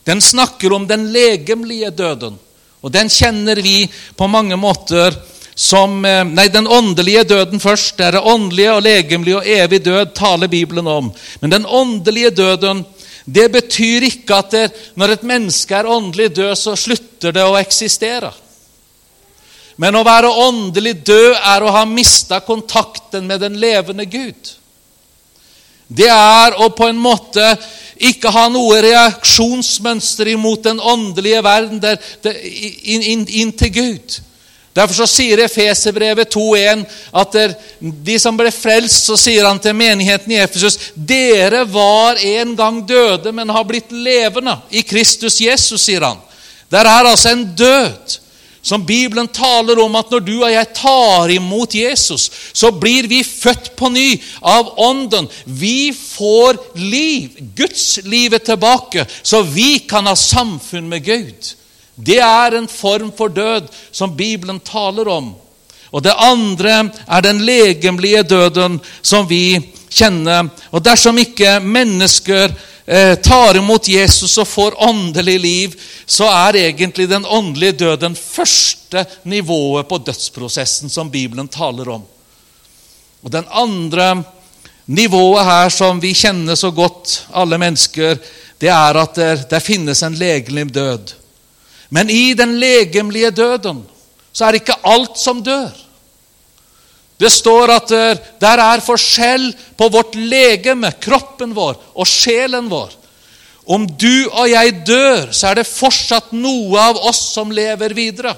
Den 0.07 0.21
snakker 0.23 0.73
om 0.73 0.87
den 0.87 1.09
legemlige 1.13 1.91
døden, 1.91 2.37
og 2.79 2.91
den 2.91 3.11
kjenner 3.11 3.59
vi 3.61 3.83
på 4.15 4.27
mange 4.31 4.55
måter 4.55 5.15
som 5.59 6.05
eh, 6.05 6.23
Nei, 6.23 6.47
den 6.47 6.67
åndelige 6.67 7.25
døden 7.33 7.59
først. 7.59 7.97
Det 7.97 8.05
er 8.07 8.15
det 8.15 8.27
åndelige 8.31 8.75
og 8.77 8.85
legemlige 8.85 9.41
og 9.41 9.47
evig 9.47 9.81
død 9.83 10.13
taler 10.15 10.47
Bibelen 10.47 10.87
om. 10.87 11.09
Men 11.41 11.51
den 11.51 11.65
åndelige 11.65 12.31
døden 12.31 12.85
det 13.29 13.49
betyr 13.51 14.07
ikke 14.07 14.37
at 14.39 14.53
det, 14.55 14.67
når 14.97 15.13
et 15.13 15.25
menneske 15.27 15.75
er 15.75 15.89
åndelig 15.89 16.31
død, 16.35 16.53
så 16.57 16.75
slutter 16.79 17.35
det 17.35 17.43
å 17.45 17.57
eksistere. 17.59 18.31
Men 19.77 19.95
å 19.99 20.05
være 20.07 20.31
åndelig 20.47 20.95
død 21.07 21.35
er 21.35 21.63
å 21.63 21.73
ha 21.75 21.83
mista 21.87 22.39
kontakten 22.43 23.27
med 23.27 23.43
den 23.43 23.59
levende 23.59 24.07
Gud. 24.09 24.55
Det 25.87 26.07
er 26.09 26.55
å 26.61 26.71
på 26.73 26.87
en 26.87 26.97
måte 27.01 27.51
ikke 28.09 28.31
ha 28.31 28.47
noe 28.51 28.79
reaksjonsmønster 28.85 30.31
imot 30.33 30.63
den 30.65 30.79
åndelige 30.79 31.43
verden 31.43 31.83
der, 31.83 31.99
der, 32.23 32.39
inn, 32.39 33.03
inn, 33.03 33.27
inn 33.27 33.53
til 33.59 33.73
Gud. 33.75 34.19
Derfor 34.79 35.01
så 35.01 35.07
sier 35.11 35.41
Efeserbrevet 35.43 36.31
2,1 36.31 36.85
at 37.19 37.33
der, 37.35 37.55
de 37.79 38.15
som 38.21 38.37
ble 38.39 38.51
frelst, 38.53 39.09
så 39.09 39.17
sier 39.19 39.43
han 39.43 39.59
til 39.59 39.75
menigheten 39.75 40.31
i 40.31 40.39
Efesus 40.39 40.77
dere 40.95 41.65
var 41.67 42.21
en 42.23 42.55
gang 42.55 42.79
døde, 42.87 43.33
men 43.35 43.51
har 43.51 43.67
blitt 43.67 43.91
levende 43.91 44.55
i 44.71 44.85
Kristus 44.87 45.41
Jesus, 45.43 45.83
sier 45.83 46.07
han. 46.07 46.23
Der 46.71 46.87
er 46.87 47.11
altså 47.11 47.33
en 47.33 47.43
død 47.59 48.19
som 48.61 48.85
Bibelen 48.85 49.27
taler 49.27 49.79
om 49.83 49.95
at 49.99 50.11
når 50.11 50.23
du 50.23 50.33
og 50.37 50.51
jeg 50.51 50.71
tar 50.75 51.31
imot 51.33 51.75
Jesus, 51.75 52.29
så 52.53 52.71
blir 52.71 53.07
vi 53.11 53.23
født 53.23 53.71
på 53.79 53.89
ny 53.91 54.13
av 54.39 54.73
Ånden. 54.79 55.27
Vi 55.45 55.91
får 55.95 56.59
liv, 56.79 57.35
Guds 57.57 57.99
livet 58.03 58.47
tilbake, 58.47 59.07
så 59.23 59.41
vi 59.43 59.79
kan 59.89 60.07
ha 60.07 60.15
samfunn 60.15 60.87
med 60.91 61.03
Gud. 61.03 61.55
Det 61.99 62.19
er 62.23 62.55
en 62.55 62.67
form 62.67 63.11
for 63.11 63.27
død 63.27 63.67
som 63.91 64.15
Bibelen 64.15 64.59
taler 64.63 65.07
om. 65.11 65.33
Og 65.91 66.03
det 66.05 66.13
andre 66.15 66.85
er 67.07 67.21
den 67.25 67.41
legemlige 67.43 68.23
døden 68.23 68.77
som 69.01 69.27
vi 69.27 69.59
kjenner. 69.89 70.47
Og 70.71 70.83
dersom 70.85 71.17
ikke 71.19 71.57
mennesker 71.59 72.53
eh, 72.85 73.15
tar 73.19 73.57
imot 73.59 73.89
Jesus 73.89 74.37
og 74.37 74.47
får 74.47 74.77
åndelig 74.85 75.37
liv, 75.43 75.75
så 76.05 76.29
er 76.29 76.61
egentlig 76.61 77.09
den 77.09 77.25
åndelige 77.25 77.79
døden 77.83 78.15
første 78.15 79.05
nivået 79.23 79.89
på 79.89 79.99
dødsprosessen 80.05 80.93
som 80.93 81.11
Bibelen 81.11 81.49
taler 81.51 81.89
om. 81.97 82.05
Og 83.23 83.31
den 83.33 83.49
andre 83.51 84.21
nivået 84.85 85.45
her 85.45 85.69
som 85.73 85.99
vi 86.01 86.13
kjenner 86.15 86.55
så 86.55 86.71
godt, 86.71 87.25
alle 87.33 87.59
mennesker, 87.59 88.15
det 88.61 88.69
er 88.71 89.03
at 89.03 89.15
det, 89.15 89.33
det 89.51 89.63
finnes 89.63 90.03
en 90.03 90.15
legemlig 90.15 90.69
død. 90.73 91.18
Men 91.89 92.09
i 92.09 92.33
den 92.37 92.57
legemlige 92.61 93.31
døden 93.31 93.83
så 94.31 94.45
er 94.45 94.53
det 94.53 94.61
ikke 94.63 94.81
alt 94.87 95.17
som 95.17 95.41
dør. 95.43 95.71
Det 97.19 97.31
står 97.33 97.73
at 97.73 97.91
der 98.39 98.61
er 98.63 98.83
forskjell 98.83 99.49
på 99.77 99.89
vårt 99.91 100.13
legeme, 100.15 100.93
kroppen 101.01 101.51
vår, 101.55 101.75
og 101.95 102.07
sjelen 102.07 102.69
vår. 102.71 102.93
Om 103.69 103.85
du 103.99 104.29
og 104.29 104.47
jeg 104.49 104.77
dør, 104.87 105.33
så 105.35 105.49
er 105.49 105.59
det 105.59 105.67
fortsatt 105.67 106.31
noe 106.33 106.79
av 106.79 107.01
oss 107.09 107.19
som 107.35 107.51
lever 107.51 107.93
videre. 107.97 108.33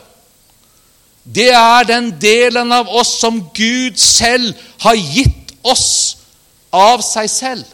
Det 1.24 1.52
er 1.54 1.86
den 1.86 2.10
delen 2.20 2.74
av 2.74 2.90
oss 2.90 3.14
som 3.22 3.38
Gud 3.54 4.00
selv 4.02 4.58
har 4.82 4.98
gitt 4.98 5.54
oss 5.62 6.18
av 6.74 7.04
seg 7.06 7.30
selv. 7.30 7.66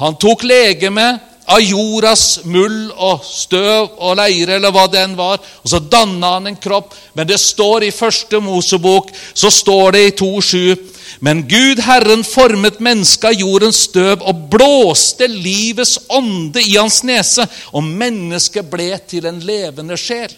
Han 0.00 0.16
tok 0.18 0.42
legemet 0.48 1.29
av 1.50 1.62
jordas 1.62 2.40
muld 2.46 2.92
og 2.94 3.24
støv 3.26 3.96
og 3.98 4.16
leire, 4.20 4.56
eller 4.56 4.72
hva 4.74 4.86
det 4.90 5.00
enn 5.02 5.16
var. 5.18 5.40
Og 5.64 5.72
så 5.72 5.80
danna 5.82 6.36
han 6.36 6.50
en 6.50 6.58
kropp. 6.60 6.94
Men 7.18 7.28
det 7.28 7.40
står 7.42 7.88
i 7.88 7.94
første 7.94 8.40
Mosebok, 8.42 9.10
så 9.34 9.50
står 9.52 9.96
det 9.96 10.04
i 10.06 10.14
2,7 10.20 10.86
Men 11.26 11.42
Gud 11.48 11.82
Herren 11.84 12.22
formet 12.24 12.78
mennesket 12.80 13.32
av 13.32 13.40
jordens 13.42 13.82
støv 13.88 14.22
og 14.22 14.44
blåste 14.52 15.26
livets 15.28 15.98
ånde 16.08 16.62
i 16.62 16.76
hans 16.76 17.02
nese, 17.04 17.44
og 17.74 17.84
mennesket 17.84 18.70
ble 18.70 18.94
til 19.10 19.26
en 19.28 19.42
levende 19.42 19.98
sjel. 20.00 20.32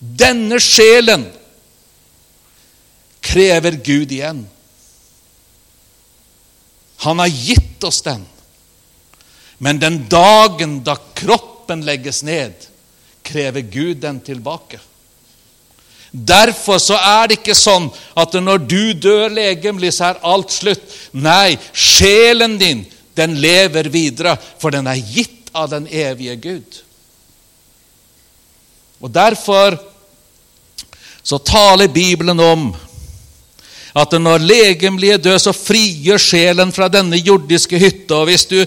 Denne 0.00 0.56
sjelen 0.64 1.28
krever 3.20 3.76
Gud 3.84 4.10
igjen. 4.10 4.42
Han 7.04 7.20
har 7.20 7.28
gitt 7.28 7.84
oss 7.84 8.00
den. 8.04 8.24
Men 9.60 9.78
den 9.78 9.98
dagen 10.08 10.78
da 10.84 10.94
kroppen 11.14 11.84
legges 11.84 12.22
ned, 12.24 12.52
krever 13.22 13.60
Gud 13.60 14.00
den 14.00 14.20
tilbake. 14.24 14.80
Derfor 16.10 16.80
så 16.82 16.96
er 16.96 17.28
det 17.28 17.36
ikke 17.38 17.54
sånn 17.54 17.86
at 18.18 18.34
når 18.40 18.64
du 18.66 18.92
dør 18.98 19.28
legemlig, 19.30 19.92
så 19.94 20.08
er 20.10 20.24
alt 20.26 20.50
slutt. 20.50 20.82
Nei, 21.12 21.58
sjelen 21.76 22.56
din, 22.58 22.82
den 23.14 23.36
lever 23.38 23.90
videre, 23.92 24.34
for 24.58 24.74
den 24.74 24.88
er 24.90 24.98
gitt 24.98 25.52
av 25.52 25.68
den 25.70 25.86
evige 25.86 26.36
Gud. 26.40 26.80
Og 29.00 29.12
Derfor 29.12 29.76
så 31.22 31.38
taler 31.38 31.92
Bibelen 31.92 32.40
om 32.40 32.70
at 33.94 34.14
når 34.18 34.42
legemlige 34.42 35.18
dør, 35.18 35.38
så 35.38 35.52
frigjør 35.54 36.18
sjelen 36.22 36.72
fra 36.74 36.88
denne 36.90 37.18
jordiske 37.18 37.78
hytta. 37.78 38.22
Og 38.22 38.30
hvis 38.30 38.46
du 38.50 38.58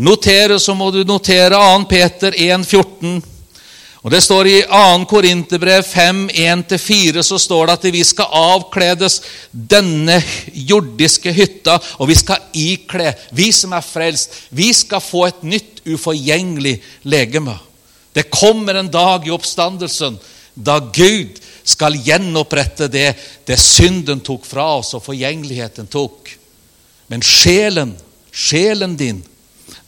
notere, 0.00 0.58
så 0.60 0.74
må 0.74 0.90
du 0.94 1.02
notere 1.04 1.58
2. 1.58 1.84
Peter 1.90 2.34
1, 2.36 2.64
14. 2.66 3.20
Og 4.00 4.10
Det 4.10 4.22
står 4.24 4.48
i 4.48 4.58
2. 4.64 5.04
Korinterbrev 5.10 5.82
5, 5.84 6.22
1-4, 6.32 7.22
så 7.22 7.38
står 7.38 7.66
det 7.66 7.74
at 7.76 7.88
vi 7.92 8.04
skal 8.04 8.32
avkledes 8.32 9.20
denne 9.52 10.16
jordiske 10.54 11.32
hytta, 11.36 11.76
og 12.00 12.08
vi 12.08 12.16
skal 12.16 12.46
ikle, 12.56 13.12
vi 13.36 13.50
som 13.52 13.74
er 13.76 13.84
frelst, 13.84 14.38
vi 14.48 14.70
skal 14.72 15.04
få 15.04 15.26
et 15.28 15.42
nytt, 15.44 15.82
uforgjengelig 15.84 16.78
legeme. 17.08 17.58
Det 18.12 18.30
kommer 18.32 18.74
en 18.76 18.90
dag 18.92 19.26
i 19.26 19.32
oppstandelsen 19.32 20.18
da 20.54 20.78
Gud 20.80 21.38
skal 21.64 21.96
gjenopprette 21.96 22.88
det, 22.88 23.14
det 23.46 23.56
synden 23.60 24.20
tok 24.24 24.44
fra 24.48 24.66
oss 24.80 24.94
og 24.96 25.04
forgjengeligheten 25.04 25.88
tok. 25.92 26.32
Men 27.12 27.24
sjelen, 27.24 27.94
sjelen 28.32 28.96
din, 28.96 29.20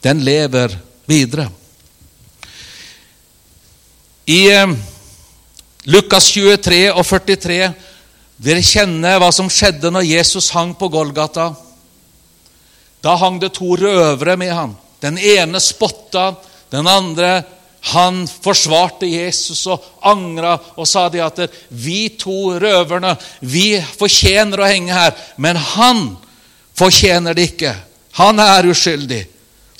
den 0.02 0.24
lever 0.24 0.78
videre. 1.06 1.48
I 4.24 4.50
eh, 4.50 4.74
Lukas 5.84 6.30
23 6.34 6.84
og 6.92 7.06
43 7.06 7.72
Dere 8.42 8.62
kjenner 8.66 9.20
hva 9.22 9.28
som 9.30 9.50
skjedde 9.50 9.92
når 9.94 10.08
Jesus 10.08 10.48
hang 10.50 10.72
på 10.74 10.88
Golgata. 10.90 11.52
Da 13.02 13.14
hang 13.20 13.38
det 13.38 13.52
to 13.54 13.76
røvere 13.78 14.34
med 14.40 14.50
ham. 14.50 14.72
Den 14.98 15.18
ene 15.18 15.60
spotta, 15.62 16.32
den 16.70 16.88
andre 16.90 17.44
han 17.92 18.24
forsvarte 18.26 19.06
Jesus 19.06 19.64
og 19.70 19.84
angra 20.06 20.56
og 20.74 20.86
sa 20.86 21.08
de 21.10 21.22
at 21.22 21.38
vi 21.70 22.08
to 22.18 22.54
røverne 22.62 23.14
vi 23.46 23.76
fortjener 23.98 24.62
å 24.62 24.68
henge 24.70 24.94
her, 24.94 25.14
men 25.36 25.58
han 25.58 26.02
fortjener 26.78 27.38
det 27.38 27.52
ikke. 27.52 27.74
Han 28.18 28.42
er 28.42 28.70
uskyldig 28.70 29.22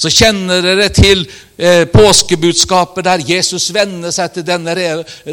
så 0.03 0.11
kjenner 0.11 0.63
dere 0.65 0.89
til 0.91 1.21
eh, 1.57 1.85
påskebudskapet 1.91 3.07
der 3.07 3.23
Jesus 3.27 3.69
vender 3.75 4.11
seg 4.15 4.33
til 4.35 4.47
denne, 4.47 4.75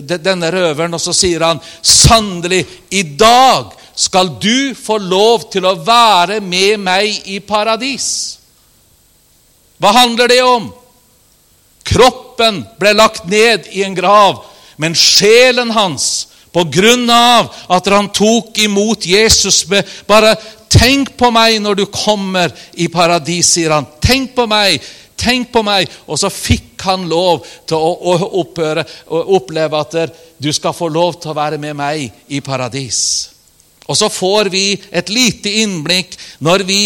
denne 0.06 0.52
røveren, 0.54 0.94
og 0.94 1.02
så 1.02 1.16
sier 1.16 1.42
han 1.48 1.62
sannelig, 1.82 2.62
i 2.94 3.02
dag 3.18 3.72
skal 3.98 4.36
du 4.40 4.76
få 4.78 5.00
lov 5.02 5.50
til 5.52 5.66
å 5.66 5.74
være 5.82 6.38
med 6.46 6.84
meg 6.86 7.32
i 7.34 7.40
paradis. 7.42 8.38
Hva 9.82 9.96
handler 9.96 10.30
det 10.30 10.42
om? 10.46 10.70
Kroppen 11.90 12.62
ble 12.78 12.94
lagt 12.94 13.26
ned 13.32 13.72
i 13.74 13.82
en 13.88 13.98
grav, 13.98 14.44
men 14.78 14.94
sjelen 14.94 15.74
hans 15.74 16.28
på 16.54 16.64
grunn 16.70 17.10
av 17.10 17.50
at 17.74 17.90
han 17.90 18.12
tok 18.14 18.58
imot 18.62 19.06
Jesus 19.06 19.64
med 19.70 19.88
bare 20.10 20.36
Tenk 20.70 21.16
på 21.18 21.32
meg 21.34 21.58
når 21.64 21.80
du 21.80 21.86
kommer 21.90 22.54
i 22.78 22.88
paradis, 22.94 23.56
sier 23.56 23.74
han. 23.74 23.88
Tenk 24.02 24.36
på 24.38 24.46
meg. 24.50 24.84
Tenk 25.20 25.50
på 25.52 25.64
meg! 25.66 25.90
Og 26.08 26.20
så 26.22 26.30
fikk 26.32 26.80
han 26.88 27.10
lov 27.12 27.42
til 27.68 27.76
å, 27.76 28.14
opphøre, 28.40 28.86
å 29.12 29.24
oppleve 29.36 29.82
at 29.82 29.98
du 30.40 30.48
skal 30.56 30.76
få 30.78 30.88
lov 30.94 31.18
til 31.20 31.34
å 31.34 31.40
være 31.40 31.60
med 31.60 31.76
meg 31.76 32.06
i 32.32 32.40
paradis. 32.46 33.02
Og 33.90 33.98
så 33.98 34.08
får 34.14 34.52
vi 34.54 34.78
et 34.94 35.10
lite 35.10 35.52
innblikk 35.64 36.14
når 36.46 36.64
vi 36.70 36.82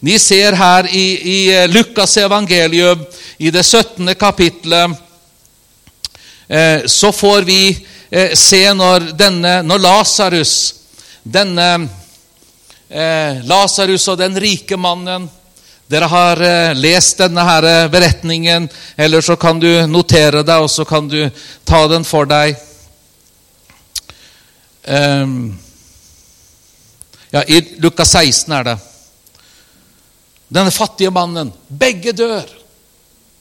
vi 0.00 0.18
ser 0.18 0.52
her 0.52 0.86
i, 0.94 1.06
i 1.20 1.66
Lukas 1.66 2.16
evangelium, 2.16 3.04
i 3.36 3.50
det 3.50 3.62
17. 3.62 4.14
kapitlet, 4.14 4.90
eh, 6.48 6.86
så 6.86 7.12
får 7.12 7.42
vi 7.42 7.62
eh, 8.10 8.34
se 8.34 8.62
når, 8.74 9.10
denne, 9.18 9.62
når 9.62 9.82
Lasarus 9.82 10.54
denne 11.22 11.88
eh, 12.88 13.44
Lasarus 13.44 14.08
og 14.08 14.18
den 14.18 14.38
rike 14.40 14.76
mannen 14.76 15.28
Dere 15.88 16.04
har 16.04 16.40
eh, 16.44 16.74
lest 16.76 17.22
denne 17.22 17.44
her 17.48 17.64
eh, 17.64 17.86
beretningen, 17.88 18.66
eller 18.96 19.24
så 19.24 19.38
kan 19.40 19.56
du 19.60 19.70
notere 19.88 20.42
deg, 20.44 20.66
og 20.66 20.68
så 20.68 20.84
kan 20.84 21.08
du 21.08 21.22
ta 21.64 21.86
den 21.88 22.04
for 22.04 22.28
deg. 22.28 22.58
Um, 24.84 25.56
ja, 27.32 27.40
I 27.40 27.62
Lukas 27.80 28.12
16 28.12 28.52
er 28.52 28.68
det. 28.68 28.76
Denne 30.48 30.72
fattige 30.72 31.12
mannen. 31.12 31.54
Begge 31.68 32.12
dør. 32.12 32.44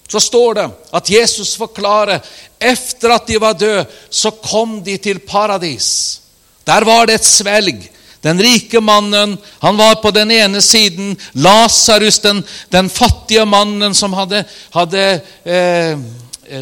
Så 0.07 0.23
står 0.23 0.55
det 0.55 0.67
at 0.95 1.09
Jesus 1.11 1.55
forklarer 1.59 2.23
efter 2.59 3.11
at 3.11 3.27
de 3.27 3.41
var 3.43 3.59
døde, 3.59 3.83
så 4.09 4.31
kom 4.31 4.79
de 4.83 4.95
til 5.03 5.19
paradis. 5.19 6.21
Der 6.63 6.87
var 6.87 7.07
det 7.07 7.19
et 7.19 7.27
svelg. 7.27 7.89
Den 8.27 8.41
rike 8.43 8.81
mannen 8.83 9.37
han 9.63 9.79
var 9.79 10.01
på 10.03 10.11
den 10.11 10.31
ene 10.35 10.61
siden. 10.61 11.15
Lasarus, 11.39 12.19
den, 12.19 12.43
den 12.73 12.89
fattige 12.91 13.45
mannen 13.47 13.95
som 13.95 14.15
hadde, 14.17 14.43
hadde 14.75 15.03
eh, 15.47 15.95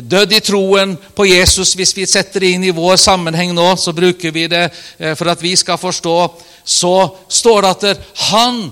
dødd 0.05 0.37
i 0.37 0.43
troen 0.45 0.93
på 1.17 1.25
Jesus. 1.25 1.73
Hvis 1.73 1.95
vi 1.97 2.05
setter 2.09 2.45
det 2.45 2.53
inn 2.53 2.69
i 2.69 2.75
vår 2.75 3.01
sammenheng 3.01 3.55
nå, 3.57 3.71
så 3.81 3.95
bruker 3.97 4.33
vi 4.35 4.45
det 4.51 4.67
eh, 4.69 5.17
for 5.17 5.33
at 5.33 5.41
vi 5.41 5.55
skal 5.57 5.81
forstå. 5.81 6.17
Så 6.61 6.95
står 7.41 7.61
det 7.65 7.75
at 7.75 8.09
han 8.29 8.65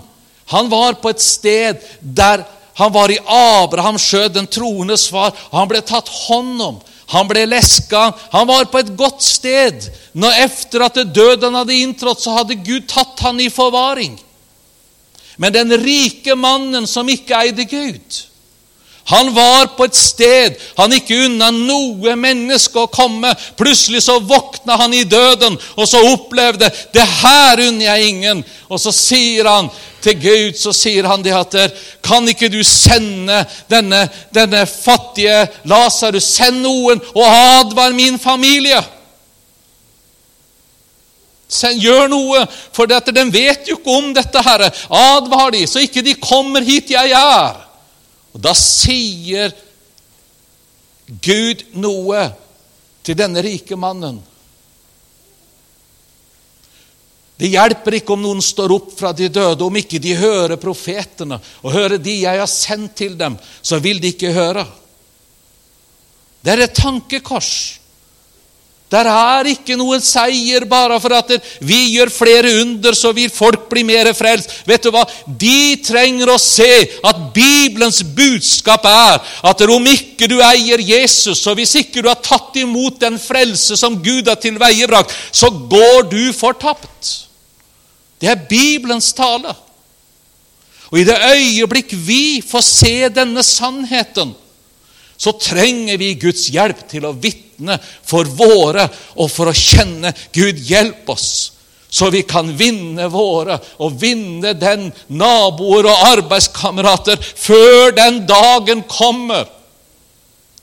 han 0.54 0.70
var 0.70 1.00
på 1.02 1.10
et 1.10 1.22
sted 1.24 1.80
der 2.02 2.44
han 2.78 2.94
var 2.94 3.12
i 3.14 3.20
Abrahams 3.30 4.02
sjø, 4.02 4.28
den 4.34 4.50
troendes 4.50 5.06
far. 5.10 5.34
Han 5.54 5.70
ble 5.70 5.82
tatt 5.86 6.10
hånd 6.10 6.62
om. 6.62 6.80
Han 7.12 7.28
ble 7.28 7.46
leska. 7.46 8.12
Han 8.32 8.48
var 8.48 8.66
på 8.72 8.80
et 8.80 8.92
godt 8.98 9.24
sted. 9.24 9.90
Når 10.14 10.44
Efter 10.46 10.86
at 10.86 11.00
døden 11.16 11.56
hadde 11.56 11.80
inntrådt, 11.82 12.22
så 12.22 12.38
hadde 12.38 12.60
Gud 12.64 12.88
tatt 12.88 13.20
han 13.26 13.40
i 13.40 13.50
forvaring. 13.50 14.16
Men 15.38 15.54
den 15.54 15.74
rike 15.82 16.36
mannen 16.36 16.88
som 16.88 17.10
ikke 17.10 17.36
eide 17.40 17.66
Gud, 17.66 18.20
han 19.06 19.34
var 19.34 19.66
på 19.78 19.84
et 19.84 19.96
sted 19.96 20.60
han 20.78 20.94
ikke 20.96 21.26
unna 21.26 21.50
noe 21.52 22.16
menneske 22.16 22.80
å 22.80 22.92
komme. 22.92 23.34
Plutselig 23.60 24.06
så 24.06 24.20
våkna 24.24 24.78
han 24.80 24.94
i 24.96 25.04
døden, 25.04 25.58
og 25.76 25.88
så 25.90 26.00
opplevde 26.14 26.70
det 26.96 27.04
her 27.20 27.60
unner 27.66 27.90
jeg 27.90 28.14
ingen. 28.14 28.44
Og 28.72 28.80
så 28.80 28.94
sier 28.96 29.50
han 29.50 29.68
til 30.04 30.16
Gud, 30.22 30.56
så 30.60 30.72
sier 30.76 31.08
han 31.08 31.24
det 31.24 31.36
at 31.36 31.56
Kan 32.04 32.28
ikke 32.32 32.52
du 32.52 32.62
sende 32.64 33.44
denne, 33.72 34.06
denne 34.36 34.64
fattige 34.68 35.50
Lasarus? 35.68 36.32
Send 36.38 36.64
noen 36.64 37.04
og 37.14 37.28
advar 37.28 37.92
min 37.96 38.16
familie. 38.20 38.80
Send, 41.52 41.84
gjør 41.84 42.08
noe, 42.10 42.48
for 42.74 42.90
dette, 42.90 43.12
den 43.14 43.30
vet 43.36 43.68
jo 43.68 43.78
ikke 43.78 44.00
om 44.00 44.10
dette. 44.16 44.42
Herre. 44.48 44.72
Advar 44.90 45.52
de, 45.54 45.68
så 45.68 45.84
ikke 45.84 46.02
de 46.08 46.16
kommer 46.24 46.64
hit 46.64 46.96
jeg 46.96 47.12
er. 47.20 47.73
Og 48.34 48.42
Da 48.42 48.54
sier 48.58 49.54
Gud 51.24 51.66
noe 51.78 52.28
til 53.04 53.18
denne 53.20 53.44
rike 53.44 53.78
mannen. 53.78 54.22
Det 57.38 57.50
hjelper 57.52 57.98
ikke 57.98 58.14
om 58.16 58.22
noen 58.24 58.42
står 58.46 58.72
opp 58.72 58.92
fra 58.96 59.12
de 59.12 59.28
døde, 59.28 59.66
om 59.66 59.78
ikke 59.78 60.00
de 60.00 60.14
hører 60.16 60.56
profetene 60.62 61.40
og 61.62 61.74
hører 61.74 61.98
de 62.00 62.22
jeg 62.22 62.40
har 62.40 62.50
sendt 62.50 62.96
til 63.02 63.18
dem, 63.20 63.36
så 63.62 63.82
vil 63.84 64.00
de 64.00 64.14
ikke 64.14 64.32
høre. 64.36 64.64
Det 66.44 66.54
er 66.54 66.66
et 66.66 66.78
tankekors. 66.78 67.83
Der 68.94 69.08
er 69.10 69.48
ikke 69.50 69.74
noen 69.80 70.02
seier 70.06 70.68
bare 70.70 71.00
for 71.02 71.16
at 71.18 71.32
vi 71.66 71.80
gjør 71.96 72.12
flere 72.14 72.52
under, 72.62 72.94
så 72.94 73.10
vil 73.16 73.32
folk 73.34 73.66
bli 73.72 73.82
mer 73.88 74.12
frelst. 74.14 74.52
Vet 74.70 74.86
du 74.86 74.92
hva? 74.94 75.02
De 75.26 75.74
trenger 75.82 76.30
å 76.30 76.38
se 76.42 76.70
at 77.02 77.24
Bibelens 77.34 78.04
budskap 78.06 78.86
er 78.86 79.18
at 79.50 79.64
om 79.66 79.88
ikke 79.90 80.30
du 80.30 80.38
eier 80.46 80.84
Jesus, 80.84 81.42
og 81.50 81.58
hvis 81.58 81.74
ikke 81.82 82.04
du 82.04 82.10
har 82.12 82.22
tatt 82.22 82.60
imot 82.62 83.00
den 83.02 83.18
frelse 83.22 83.78
som 83.80 83.98
Gud 84.04 84.30
har 84.30 84.38
tilveiebrakt, 84.42 85.16
så 85.34 85.50
går 85.50 86.06
du 86.12 86.22
fortapt. 86.38 87.14
Det 88.22 88.30
er 88.30 88.46
Bibelens 88.50 89.10
tale. 89.18 89.56
Og 90.92 91.00
i 91.02 91.08
det 91.08 91.18
øyeblikk 91.18 91.96
vi 92.06 92.44
får 92.46 92.64
se 92.68 92.94
denne 93.10 93.42
sannheten, 93.42 94.36
så 95.18 95.34
trenger 95.42 95.98
vi 95.98 96.12
Guds 96.22 96.46
hjelp 96.54 96.86
til 96.92 97.10
å 97.10 97.16
vitne 97.18 97.43
for 98.04 98.30
våre 98.38 98.88
og 99.16 99.32
for 99.32 99.52
å 99.52 99.56
kjenne 99.58 100.14
Gud 100.34 100.60
hjelp 100.68 101.10
oss, 101.14 101.28
så 101.94 102.10
vi 102.10 102.24
kan 102.26 102.50
vinne 102.58 103.08
våre 103.14 103.60
og 103.86 103.98
vinne 104.02 104.56
den 104.58 104.88
naboer 105.14 105.92
og 105.92 106.06
arbeidskamerater 106.14 107.22
før 107.22 107.94
den 107.98 108.24
dagen 108.30 108.82
kommer 108.90 109.46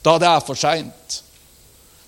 da 0.02 0.16
det 0.18 0.30
er 0.30 0.42
for 0.42 0.58
seint. 0.58 1.20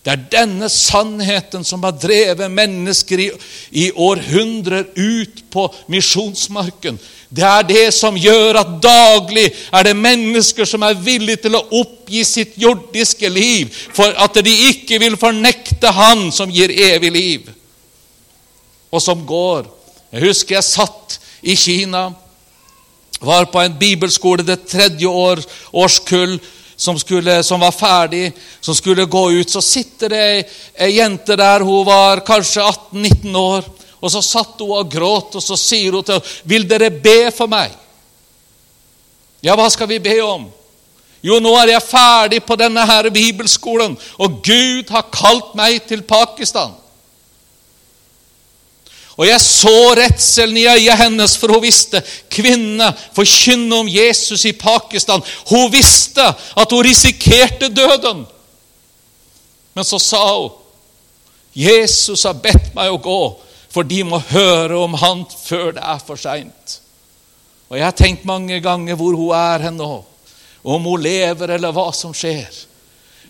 Det 0.02 0.10
er 0.10 0.22
denne 0.32 0.66
sannheten 0.72 1.62
som 1.62 1.84
har 1.86 1.94
drevet 1.94 2.50
mennesker 2.50 3.20
i, 3.22 3.28
i 3.70 3.84
århundrer 3.94 4.88
ut 4.96 5.44
på 5.52 5.68
misjonsmarken. 5.92 6.98
Det 7.32 7.44
er 7.48 7.62
det 7.64 7.86
som 7.96 8.16
gjør 8.18 8.58
at 8.60 8.72
daglig 8.84 9.46
er 9.72 9.86
det 9.86 9.94
mennesker 9.96 10.68
som 10.68 10.82
er 10.84 10.98
villige 11.00 11.46
til 11.46 11.56
å 11.56 11.64
oppgi 11.80 12.24
sitt 12.28 12.58
jordiske 12.60 13.28
liv 13.32 13.72
for 13.96 14.12
at 14.20 14.36
de 14.44 14.52
ikke 14.68 14.98
vil 15.00 15.16
fornekte 15.16 15.94
Han 15.96 16.26
som 16.34 16.52
gir 16.52 16.72
evig 16.92 17.12
liv, 17.12 17.46
og 18.92 19.00
som 19.00 19.24
går. 19.26 19.64
Jeg 20.12 20.26
husker 20.26 20.58
jeg 20.58 20.68
satt 20.68 21.16
i 21.40 21.56
Kina, 21.56 22.10
var 23.22 23.48
på 23.48 23.62
en 23.62 23.78
bibelskole 23.80 24.44
det 24.44 24.66
tredje 24.68 25.08
år, 25.08 25.40
årskull, 25.72 26.36
som, 26.76 26.98
skulle, 26.98 27.42
som, 27.42 27.60
var 27.60 27.72
ferdig, 27.72 28.32
som 28.60 28.74
skulle 28.74 29.06
gå 29.06 29.30
ut, 29.30 29.50
så 29.50 29.62
sitter 29.62 30.12
det 30.12 30.24
ei 30.74 30.96
jente 30.96 31.36
der. 31.38 31.62
Hun 31.64 31.86
var 31.86 32.24
kanskje 32.26 32.64
18-19 32.92 33.38
år. 33.38 33.68
Og 34.02 34.10
så 34.10 34.22
satt 34.22 34.58
hun 34.58 34.74
og 34.80 34.90
gråt, 34.90 35.36
og 35.38 35.42
så 35.42 35.56
sier 35.56 35.94
hun 35.94 36.04
til 36.04 36.18
henne, 36.18 36.26
'Vil 36.44 36.68
dere 36.68 36.90
be 36.90 37.30
for 37.30 37.46
meg?' 37.46 37.78
Ja, 39.42 39.54
hva 39.54 39.68
skal 39.70 39.88
vi 39.88 39.98
be 39.98 40.20
om? 40.22 40.50
Jo, 41.22 41.38
nå 41.38 41.54
er 41.58 41.72
jeg 41.72 41.82
ferdig 41.82 42.44
på 42.46 42.56
denne 42.58 42.86
her 42.86 43.10
bibelskolen, 43.10 43.98
og 44.18 44.42
Gud 44.42 44.90
har 44.90 45.10
kalt 45.12 45.54
meg 45.54 45.82
til 45.86 46.02
Pakistan. 46.02 46.74
Og 49.16 49.26
jeg 49.28 49.40
så 49.40 49.94
redselen 49.98 50.56
i 50.56 50.66
øyet 50.66 50.98
hennes, 50.98 51.36
for 51.38 51.52
hun 51.52 51.62
visste 51.62 52.00
kvinne 52.32 52.88
forkynne 53.12 53.76
om 53.76 53.88
Jesus 53.88 54.44
i 54.48 54.52
Pakistan. 54.56 55.22
Hun 55.50 55.72
visste 55.72 56.24
at 56.56 56.70
hun 56.70 56.84
risikerte 56.86 57.68
døden. 57.68 58.26
Men 59.74 59.84
så 59.84 59.98
sa 59.98 60.40
hun, 60.40 60.50
'Jesus 61.54 62.22
har 62.22 62.32
bedt 62.32 62.74
meg 62.74 62.90
å 62.90 62.96
gå, 62.96 63.40
for 63.72 63.88
de 63.88 64.02
må 64.04 64.20
høre 64.30 64.76
om 64.78 64.94
Han 65.00 65.24
før 65.32 65.72
det 65.78 65.84
er 65.84 66.00
for 66.06 66.20
seint.' 66.20 66.78
Og 67.72 67.78
jeg 67.78 67.86
har 67.86 67.96
tenkt 67.96 68.26
mange 68.28 68.58
ganger 68.60 68.98
hvor 69.00 69.16
hun 69.16 69.32
er 69.32 69.62
hen 69.64 69.78
nå, 69.80 70.04
om 70.62 70.84
hun 70.84 71.00
lever 71.00 71.54
eller 71.54 71.72
hva 71.72 71.86
som 71.96 72.12
skjer. 72.12 72.52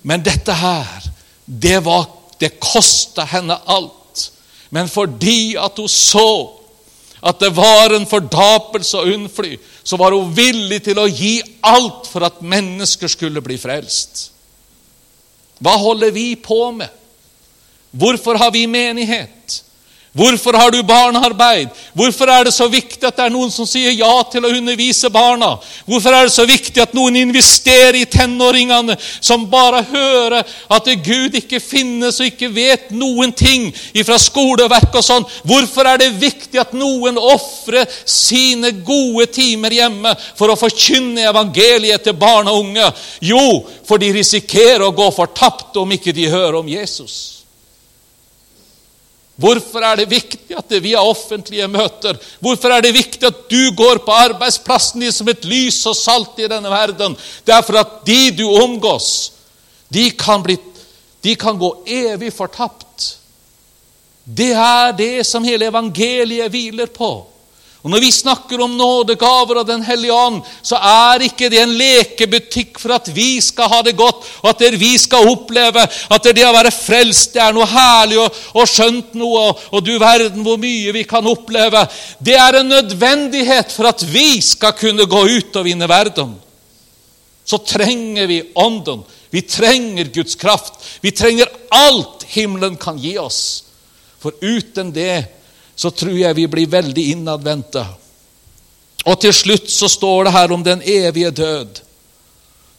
Men 0.02 0.24
dette 0.26 0.50
her, 0.50 1.06
det, 1.46 1.78
var, 1.86 2.08
det 2.42 2.56
kosta 2.58 3.22
henne 3.30 3.54
alt 3.70 4.02
men 4.72 4.88
fordi 4.88 5.52
at 5.60 5.76
hun 5.76 5.88
så 5.88 6.58
at 7.22 7.38
det 7.38 7.52
var 7.54 7.92
en 7.94 8.06
fordapelse 8.08 8.98
og 8.98 9.12
unnfly, 9.14 9.52
så 9.84 9.98
var 10.00 10.16
hun 10.16 10.32
villig 10.34 10.80
til 10.82 10.98
å 10.98 11.04
gi 11.06 11.36
alt 11.68 12.08
for 12.10 12.24
at 12.26 12.40
mennesker 12.40 13.10
skulle 13.12 13.42
bli 13.44 13.58
frelst. 13.60 14.24
Hva 15.62 15.76
holder 15.78 16.10
vi 16.10 16.32
på 16.40 16.58
med? 16.74 16.88
Hvorfor 17.92 18.40
har 18.40 18.50
vi 18.50 18.64
menighet? 18.66 19.60
Hvorfor 20.14 20.52
har 20.52 20.70
du 20.70 20.82
barnearbeid? 20.82 21.68
Hvorfor 21.96 22.28
er 22.28 22.44
det 22.44 22.52
så 22.52 22.66
viktig 22.68 23.06
at 23.08 23.16
det 23.16 23.24
er 23.24 23.32
noen 23.32 23.48
som 23.50 23.64
sier 23.64 23.94
ja 23.96 24.10
til 24.28 24.44
å 24.44 24.50
undervise 24.52 25.08
barna? 25.08 25.54
Hvorfor 25.88 26.12
er 26.12 26.28
det 26.28 26.34
så 26.34 26.44
viktig 26.44 26.82
at 26.84 26.92
noen 26.92 27.16
investerer 27.16 27.96
i 27.96 28.04
tenåringene, 28.12 28.98
som 29.24 29.48
bare 29.48 29.80
hører 29.88 30.44
at 30.68 30.92
Gud 31.06 31.40
ikke 31.40 31.62
finnes 31.64 32.20
og 32.20 32.28
ikke 32.28 32.52
vet 32.52 32.92
noen 32.92 33.32
ting 33.32 33.70
fra 34.04 34.20
skoleverk 34.20 35.00
og 35.00 35.08
sånn? 35.08 35.28
Hvorfor 35.48 35.88
er 35.88 36.04
det 36.04 36.12
viktig 36.20 36.60
at 36.60 36.76
noen 36.76 37.16
ofrer 37.16 37.88
sine 38.04 38.74
gode 38.84 39.30
timer 39.32 39.80
hjemme 39.80 40.12
for 40.36 40.52
å 40.52 40.60
forkynne 40.60 41.24
evangeliet 41.32 42.04
til 42.04 42.20
barn 42.20 42.52
og 42.52 42.66
unge? 42.66 42.92
Jo, 43.24 43.62
for 43.88 43.96
de 43.96 44.12
risikerer 44.12 44.84
å 44.84 44.92
gå 44.92 45.08
fortapt 45.16 45.80
om 45.80 45.96
ikke 45.96 46.12
de 46.12 46.28
hører 46.28 46.60
om 46.60 46.68
Jesus. 46.68 47.41
Hvorfor 49.40 49.80
er 49.80 49.96
det 49.96 50.10
viktig 50.10 50.56
at 50.56 50.74
vi 50.84 50.92
har 50.92 51.08
offentlige 51.08 51.66
møter? 51.70 52.18
Hvorfor 52.40 52.74
er 52.74 52.84
det 52.84 52.92
viktig 52.94 53.24
at 53.26 53.44
du 53.50 53.72
går 53.76 54.02
på 54.04 54.12
arbeidsplassen 54.12 55.00
din 55.00 55.14
som 55.14 55.28
et 55.32 55.46
lys 55.48 55.80
og 55.88 55.96
salt 55.96 56.38
i 56.38 56.50
denne 56.50 56.70
verden? 56.70 57.16
Det 57.46 57.54
er 57.54 57.64
for 57.64 57.80
at 57.80 58.02
de 58.06 58.30
du 58.36 58.44
omgås, 58.60 59.32
de 59.92 60.10
kan, 60.10 60.44
bli, 60.44 60.58
de 61.24 61.36
kan 61.36 61.58
gå 61.58 61.72
evig 61.88 62.32
fortapt. 62.32 63.16
Det 64.24 64.52
er 64.52 64.92
det 64.96 65.26
som 65.26 65.44
hele 65.44 65.66
evangeliet 65.72 66.52
hviler 66.52 66.92
på. 66.92 67.31
Og 67.82 67.90
Når 67.90 67.98
vi 67.98 68.10
snakker 68.14 68.60
om 68.62 68.76
nådegaver 68.78 69.58
og 69.58 69.66
Den 69.66 69.82
hellige 69.82 70.14
ånd, 70.14 70.42
så 70.62 70.78
er 70.78 71.24
ikke 71.26 71.48
det 71.50 71.58
en 71.64 71.74
lekebutikk 71.74 72.78
for 72.78 72.94
at 72.94 73.08
vi 73.14 73.40
skal 73.42 73.70
ha 73.72 73.80
det 73.82 73.96
godt, 73.98 74.22
og 74.42 74.50
at 74.52 74.62
det 74.62 74.78
vi 74.78 74.92
skal 75.02 75.26
oppleve 75.32 75.82
at 75.82 76.28
det 76.30 76.44
å 76.46 76.54
være 76.54 76.70
frelst 76.70 77.34
det 77.34 77.42
er 77.42 77.56
noe 77.56 77.66
herlig 77.66 78.20
og, 78.22 78.38
og 78.54 78.70
skjønt 78.70 79.16
noe, 79.18 79.48
og, 79.48 79.66
og, 79.72 79.82
du 79.82 79.96
verden 79.98 80.46
hvor 80.46 80.60
mye 80.62 80.94
vi 80.94 81.02
kan 81.10 81.26
oppleve. 81.26 81.82
Det 82.22 82.38
er 82.38 82.60
en 82.60 82.70
nødvendighet 82.70 83.74
for 83.74 83.90
at 83.90 84.06
vi 84.06 84.38
skal 84.44 84.76
kunne 84.78 85.08
gå 85.10 85.26
ut 85.34 85.58
og 85.58 85.66
vinne 85.66 85.90
verden. 85.90 86.36
Så 87.42 87.58
trenger 87.66 88.30
vi 88.30 88.44
Ånden. 88.54 89.02
Vi 89.32 89.42
trenger 89.42 90.12
Guds 90.14 90.38
kraft. 90.38 90.78
Vi 91.02 91.10
trenger 91.10 91.50
alt 91.74 92.22
himmelen 92.30 92.76
kan 92.78 92.98
gi 93.00 93.16
oss. 93.18 93.64
For 94.22 94.36
uten 94.38 94.92
det 94.94 95.41
så 95.76 95.90
tror 95.90 96.18
jeg 96.18 96.36
vi 96.36 96.46
blir 96.46 96.70
veldig 96.70 97.04
innadvendte. 97.14 97.84
Og 99.04 99.18
til 99.20 99.34
slutt 99.34 99.70
så 99.70 99.88
står 99.90 100.28
det 100.28 100.34
her 100.36 100.52
om 100.54 100.62
den 100.62 100.82
evige 100.82 101.30
død. 101.30 101.80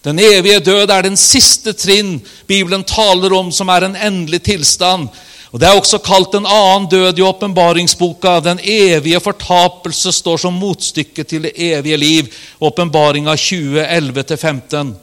Den 0.03 0.19
evige 0.19 0.59
død 0.59 0.91
er 0.91 1.05
den 1.05 1.17
siste 1.19 1.73
trinn 1.73 2.17
Bibelen 2.47 2.83
taler 2.83 3.33
om, 3.33 3.51
som 3.51 3.69
er 3.71 3.87
en 3.87 3.95
endelig 3.95 4.43
tilstand. 4.43 5.07
Og 5.53 5.59
Det 5.59 5.67
er 5.69 5.77
også 5.77 5.99
kalt 6.01 6.33
en 6.33 6.47
annen 6.49 6.87
død 6.89 7.19
i 7.19 7.21
åpenbaringsboka. 7.21 8.39
Den 8.39 8.59
evige 8.59 9.19
fortapelse 9.19 10.11
står 10.11 10.37
som 10.37 10.53
motstykke 10.53 11.23
til 11.23 11.43
det 11.43 11.53
evige 11.55 11.97
liv. 11.97 12.33
Åpenbaringa 12.59 13.35
2011-15. 13.35 14.93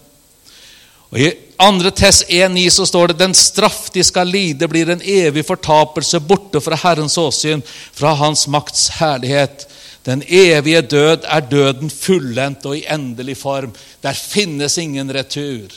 Og 1.10 1.18
2. 1.60 1.90
Tess 1.90 2.24
1,9 2.24 2.70
så 2.70 2.86
står 2.86 3.08
det 3.08 3.18
den 3.20 3.34
straff 3.34 3.90
de 3.92 4.04
skal 4.04 4.30
lide, 4.32 4.68
blir 4.68 4.88
en 4.88 5.02
evig 5.04 5.42
fortapelse 5.44 6.20
borte 6.24 6.60
fra 6.64 6.78
Herrens 6.80 7.18
åsyn, 7.20 7.60
fra 7.92 8.14
Hans 8.16 8.46
makts 8.48 8.86
herlighet. 8.96 9.66
Den 10.08 10.22
evige 10.24 10.80
død 10.80 11.26
er 11.28 11.44
døden 11.44 11.90
fullendt 11.92 12.64
og 12.64 12.78
i 12.78 12.86
endelig 12.88 13.36
form. 13.42 13.74
Der 14.00 14.16
finnes 14.16 14.78
ingen 14.80 15.12
retur. 15.12 15.68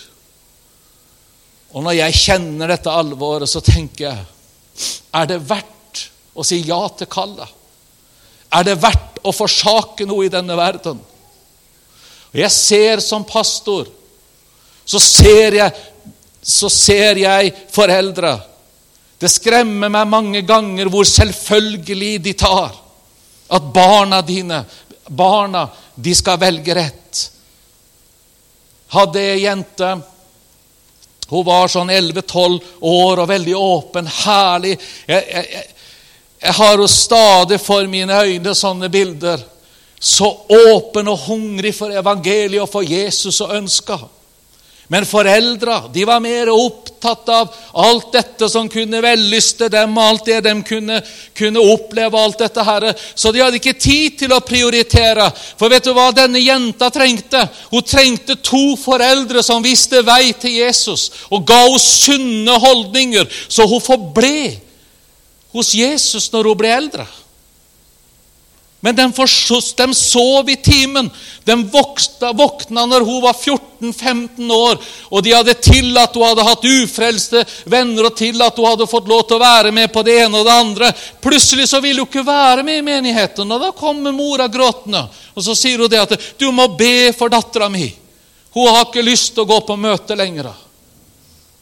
Og 1.74 1.84
når 1.84 1.98
jeg 1.98 2.19
kjenner 2.22 2.72
dette 2.72 2.93
alvoret, 2.93 3.50
så 3.52 3.60
tenker 3.60 4.06
jeg 4.06 4.24
er 5.13 5.28
det 5.30 5.41
verdt 5.50 6.06
å 6.34 6.46
si 6.48 6.62
ja 6.63 6.80
til 6.96 7.10
kallet? 7.12 7.50
Er 8.54 8.63
det 8.65 8.80
verdt 8.82 9.19
å 9.26 9.34
forsake 9.36 10.08
noe 10.08 10.30
i 10.30 10.32
denne 10.32 10.56
verden? 10.58 11.02
Og 12.32 12.39
Jeg 12.39 12.56
ser 12.56 13.04
som 13.04 13.28
pastor 13.28 13.91
så 14.86 15.00
ser 15.00 15.58
jeg, 15.60 15.84
så 16.41 16.69
ser 16.69 17.19
jeg 17.22 17.54
foreldre. 17.72 18.38
Det 19.19 19.32
skremmer 19.32 19.91
meg 19.91 20.10
mange 20.12 20.41
ganger 20.43 20.89
hvor 20.91 21.08
selvfølgelig 21.08 22.17
de 22.24 22.34
tar 22.36 22.74
at 23.54 23.67
barna 23.74 24.22
dine, 24.26 24.63
barna, 25.08 25.67
de 25.96 26.15
skal 26.15 26.39
velge 26.41 26.76
rett. 26.76 27.22
Hadde 28.93 29.22
ei 29.22 29.43
jente 29.46 29.88
Hun 31.30 31.46
var 31.48 31.72
sånn 31.72 31.89
11-12 31.89 32.60
år 32.86 33.22
og 33.24 33.30
veldig 33.30 33.54
åpen, 33.58 34.06
herlig. 34.06 34.74
Jeg, 35.08 35.24
jeg, 35.32 35.63
jeg 36.43 36.56
har 36.60 36.74
henne 36.76 36.89
stadig 36.91 37.58
for 37.63 37.88
mine 37.89 38.19
øyne 38.28 38.54
sånne 38.54 38.89
bilder. 38.91 39.41
Så 39.98 40.28
åpen 40.52 41.08
og 41.10 41.24
hungrig 41.30 41.72
for 41.74 41.96
evangeliet 41.96 42.62
og 42.62 42.69
for 42.69 42.86
Jesus 42.86 43.39
og 43.41 43.56
ønska. 43.56 43.98
Men 44.93 45.06
foreldra 45.10 45.88
de 45.93 46.03
var 46.06 46.19
mer 46.19 46.49
opptatt 46.53 47.29
av 47.29 47.53
alt 47.71 48.12
dette 48.13 48.45
som 48.49 48.67
kunne 48.69 48.99
vellyste 49.01 49.65
dem, 49.73 49.95
og 49.97 50.03
alt 50.03 50.27
det 50.29 50.36
de 50.45 50.51
kunne, 50.67 50.99
kunne 51.34 51.63
oppleve. 51.73 52.19
alt 52.19 52.38
dette 52.38 52.65
her. 52.67 52.86
Så 53.15 53.32
de 53.34 53.41
hadde 53.41 53.58
ikke 53.58 53.73
tid 53.73 54.19
til 54.19 54.36
å 54.36 54.43
prioritere. 54.45 55.32
For 55.58 55.73
vet 55.73 55.89
du 55.89 55.95
hva 55.97 56.12
denne 56.13 56.38
jenta 56.38 56.91
trengte? 56.93 57.41
Hun 57.71 57.82
trengte 57.82 58.38
to 58.38 58.75
foreldre 58.77 59.41
som 59.41 59.65
visste 59.65 60.03
vei 60.06 60.29
til 60.38 60.60
Jesus, 60.62 61.10
og 61.34 61.41
ga 61.41 61.63
henne 61.63 61.82
sunne 61.82 62.62
holdninger, 62.62 63.25
så 63.49 63.65
hun 63.65 63.82
forble 63.82 64.60
hos 65.58 65.73
Jesus 65.73 66.29
når 66.29 66.53
hun 66.53 66.62
ble 66.62 66.77
eldre. 66.77 67.10
Men 68.84 68.96
de, 68.96 69.12
de 69.78 69.93
sov 69.96 70.50
i 70.50 70.56
timen. 70.56 71.10
De 71.43 71.56
voksta, 71.72 72.34
våkna 72.34 72.84
når 72.86 73.06
hun 73.08 73.22
var 73.24 73.34
14-15 73.34 74.52
år, 74.52 74.82
og 75.08 75.24
de 75.24 75.32
hadde 75.32 75.54
tillatt 75.63 76.17
hun 76.19 76.26
hadde 76.28 76.43
hatt 76.43 76.67
ufrelste 76.67 77.46
venner 77.72 78.10
og 78.10 78.17
tillatt 78.19 78.60
hun 78.60 78.67
hadde 78.67 78.89
fått 78.91 79.08
lov 79.08 79.22
til 79.30 79.38
å 79.38 79.43
være 79.43 79.72
med 79.72 79.88
på 79.93 80.04
det 80.04 80.17
ene 80.26 80.41
og 80.41 80.50
det 80.50 80.58
andre. 80.65 80.91
Plutselig 81.24 81.69
så 81.72 81.80
ville 81.80 82.04
hun 82.04 82.12
ikke 82.12 82.26
være 82.28 82.67
med 82.67 82.82
i 82.82 82.86
menigheten, 82.89 83.56
og 83.56 83.63
da 83.63 83.72
kommer 83.72 84.12
mora 84.12 84.50
gråtende. 84.52 85.06
Og 85.32 85.48
så 85.48 85.56
sier 85.56 85.80
hun 85.80 85.91
det 85.91 86.04
at 86.04 86.19
'du 86.38 86.52
må 86.52 86.67
be 86.76 87.13
for 87.15 87.32
dattera 87.32 87.72
mi'. 87.72 87.93
Hun 88.52 88.67
har 88.67 88.84
ikke 88.86 89.08
lyst 89.08 89.32
til 89.34 89.46
å 89.48 89.52
gå 89.54 89.62
på 89.63 89.80
møte 89.80 90.15
lenger. 90.15 90.52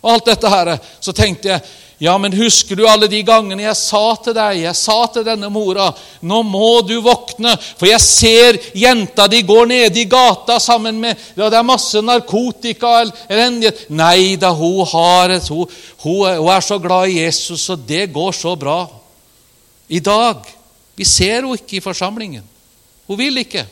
Og 0.01 0.11
alt 0.11 0.25
dette 0.25 0.49
her, 0.49 0.79
Så 0.99 1.13
tenkte 1.13 1.49
jeg 1.49 1.61
ja, 2.01 2.17
men 2.17 2.33
husker 2.33 2.75
du 2.75 2.87
alle 2.89 3.05
de 3.05 3.19
gangene 3.21 3.61
jeg 3.61 3.77
sa 3.77 4.15
til 4.25 4.33
deg, 4.33 4.63
jeg 4.63 4.77
sa 4.79 4.95
til 5.13 5.21
denne 5.21 5.51
mora, 5.53 5.91
nå 6.25 6.39
må 6.49 6.79
du 6.81 6.95
våkne, 7.05 7.51
for 7.77 7.85
jeg 7.85 8.01
ser 8.01 8.57
jenta 8.73 9.27
di 9.29 9.43
går 9.45 9.69
nede 9.69 10.01
i 10.01 10.07
gata 10.09 10.57
sammen 10.57 10.97
med 10.97 11.13
ja, 11.35 11.45
Det 11.45 11.59
er 11.59 11.67
masse 11.67 12.01
narkotika 12.01 12.95
eller 13.03 13.85
Nei 13.93 14.33
da, 14.41 14.49
hun, 14.49 14.81
har 14.89 15.35
et, 15.35 15.51
hun, 15.53 15.69
hun, 16.01 16.25
hun 16.25 16.49
er 16.55 16.65
så 16.65 16.79
glad 16.81 17.13
i 17.13 17.21
Jesus, 17.21 17.67
og 17.69 17.85
det 17.85 18.07
går 18.09 18.33
så 18.33 18.55
bra. 18.57 18.79
I 19.93 20.01
dag 20.01 20.49
Vi 20.97 21.05
ser 21.05 21.37
henne 21.43 21.53
ikke 21.53 21.77
i 21.77 21.85
forsamlingen. 21.85 22.43
Hun 23.05 23.21
vil 23.21 23.43
ikke. 23.45 23.67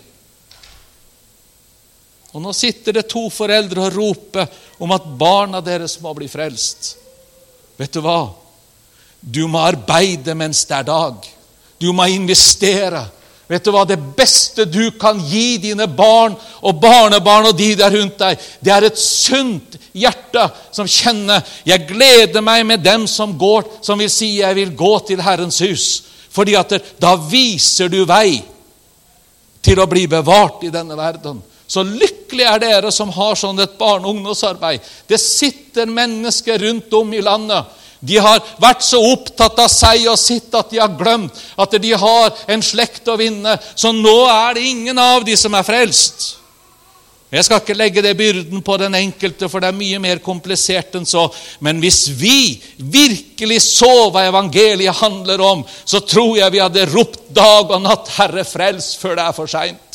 Og 2.37 2.45
nå 2.45 2.53
sitter 2.53 3.01
det 3.01 3.09
to 3.09 3.25
foreldre 3.33 3.89
og 3.89 3.95
roper 3.97 4.65
om 4.77 4.93
at 4.93 5.13
barna 5.17 5.65
deres 5.65 5.97
må 6.01 6.13
bli 6.13 6.29
frelst. 6.29 6.99
Vet 7.79 7.95
du 7.95 8.01
hva? 8.03 8.27
Du 9.19 9.45
må 9.47 9.61
arbeide 9.63 10.35
mens 10.35 10.65
det 10.67 10.81
er 10.81 10.89
dag. 10.89 11.29
Du 11.79 11.91
må 11.95 12.07
investere. 12.11 13.05
Vet 13.49 13.65
du 13.65 13.71
hva? 13.73 13.85
Det 13.87 13.97
beste 14.17 14.65
du 14.67 14.91
kan 14.99 15.19
gi 15.25 15.57
dine 15.63 15.87
barn 15.87 16.35
og 16.61 16.81
barnebarn 16.83 17.49
og 17.49 17.55
de 17.57 17.71
der 17.79 17.95
rundt 17.95 18.19
deg, 18.19 18.43
det 18.61 18.73
er 18.75 18.85
et 18.89 18.99
sunt 18.99 19.79
hjerte 19.95 20.43
som 20.75 20.87
kjenner 20.87 21.41
'Jeg 21.65 21.87
gleder 21.87 22.41
meg 22.41 22.65
med 22.65 22.83
dem 22.83 23.07
som 23.07 23.37
går, 23.37 23.63
som 23.81 23.99
vil 23.99 24.09
si 24.09 24.37
'jeg 24.37 24.55
vil 24.55 24.75
gå 24.75 24.99
til 25.07 25.21
Herrens 25.21 25.61
hus'. 25.61 26.03
Fordi 26.29 26.55
at 26.55 26.73
da 27.01 27.15
viser 27.15 27.87
du 27.87 28.05
vei 28.05 28.43
til 29.61 29.79
å 29.79 29.89
bli 29.89 30.05
bevart 30.07 30.63
i 30.63 30.69
denne 30.69 30.97
verden. 30.97 31.41
Så 31.69 31.83
lykkelig 31.85 32.45
er 32.49 32.61
dere 32.63 32.91
som 32.91 33.11
har 33.13 33.37
sånn 33.37 33.59
et 33.61 33.77
barne- 33.77 34.07
og 34.07 34.15
ungdomsarbeid. 34.15 34.81
Det 35.07 35.19
sitter 35.21 35.85
mennesker 35.85 36.57
rundt 36.65 36.93
om 36.97 37.13
i 37.13 37.21
landet. 37.21 37.77
De 37.99 38.17
har 38.17 38.39
vært 38.61 38.81
så 38.81 39.01
opptatt 39.11 39.59
av 39.59 39.69
seg 39.69 40.07
og 40.07 40.17
sitt 40.17 40.53
at 40.55 40.71
de 40.71 40.79
har 40.79 40.95
glemt 40.97 41.35
at 41.59 41.75
de 41.83 41.91
har 41.91 42.33
en 42.47 42.63
slekt 42.63 43.07
å 43.11 43.17
vinne. 43.19 43.57
Så 43.75 43.91
nå 43.93 44.17
er 44.31 44.55
det 44.55 44.67
ingen 44.71 44.97
av 44.97 45.25
de 45.27 45.35
som 45.37 45.53
er 45.53 45.67
frelst. 45.67 46.35
Jeg 47.29 47.45
skal 47.45 47.59
ikke 47.61 47.75
legge 47.77 48.01
det 48.01 48.15
byrden 48.17 48.63
på 48.65 48.75
den 48.81 48.95
enkelte, 48.97 49.45
for 49.51 49.61
det 49.61 49.69
er 49.69 49.77
mye 49.77 49.99
mer 50.01 50.21
komplisert 50.25 50.95
enn 50.97 51.05
så. 51.05 51.27
Men 51.61 51.77
hvis 51.83 52.07
vi 52.17 52.57
virkelig 52.81 53.59
så 53.67 54.09
hva 54.09 54.23
evangeliet 54.31 54.97
handler 54.97 55.43
om, 55.45 55.61
så 55.85 56.01
tror 56.01 56.39
jeg 56.39 56.55
vi 56.55 56.63
hadde 56.63 56.87
ropt 56.89 57.29
dag 57.29 57.69
og 57.69 57.83
natt 57.85 58.09
'Herre, 58.15 58.47
frels', 58.47 58.95
før 58.97 59.19
det 59.19 59.27
er 59.27 59.37
for 59.37 59.45
seint. 59.45 59.88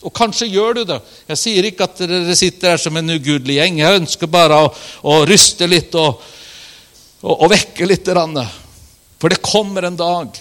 Og 0.00 0.12
kanskje 0.16 0.48
gjør 0.48 0.78
du 0.78 0.84
det. 0.88 0.98
Jeg 1.28 1.40
sier 1.40 1.66
ikke 1.68 1.84
at 1.84 1.98
dere 2.08 2.36
sitter 2.38 2.72
her 2.72 2.80
som 2.80 2.96
en 2.96 3.12
ugudelig 3.12 3.58
gjeng. 3.58 3.80
Jeg 3.82 4.00
ønsker 4.00 4.30
bare 4.32 4.60
å, 4.64 4.70
å 5.04 5.18
ryste 5.28 5.68
litt 5.68 5.96
og, 6.00 6.22
og, 7.20 7.34
og 7.34 7.50
vekke 7.52 7.88
litt. 7.88 8.08
For 9.20 9.28
det 9.28 9.42
kommer 9.44 9.88
en 9.88 9.98
dag 10.00 10.40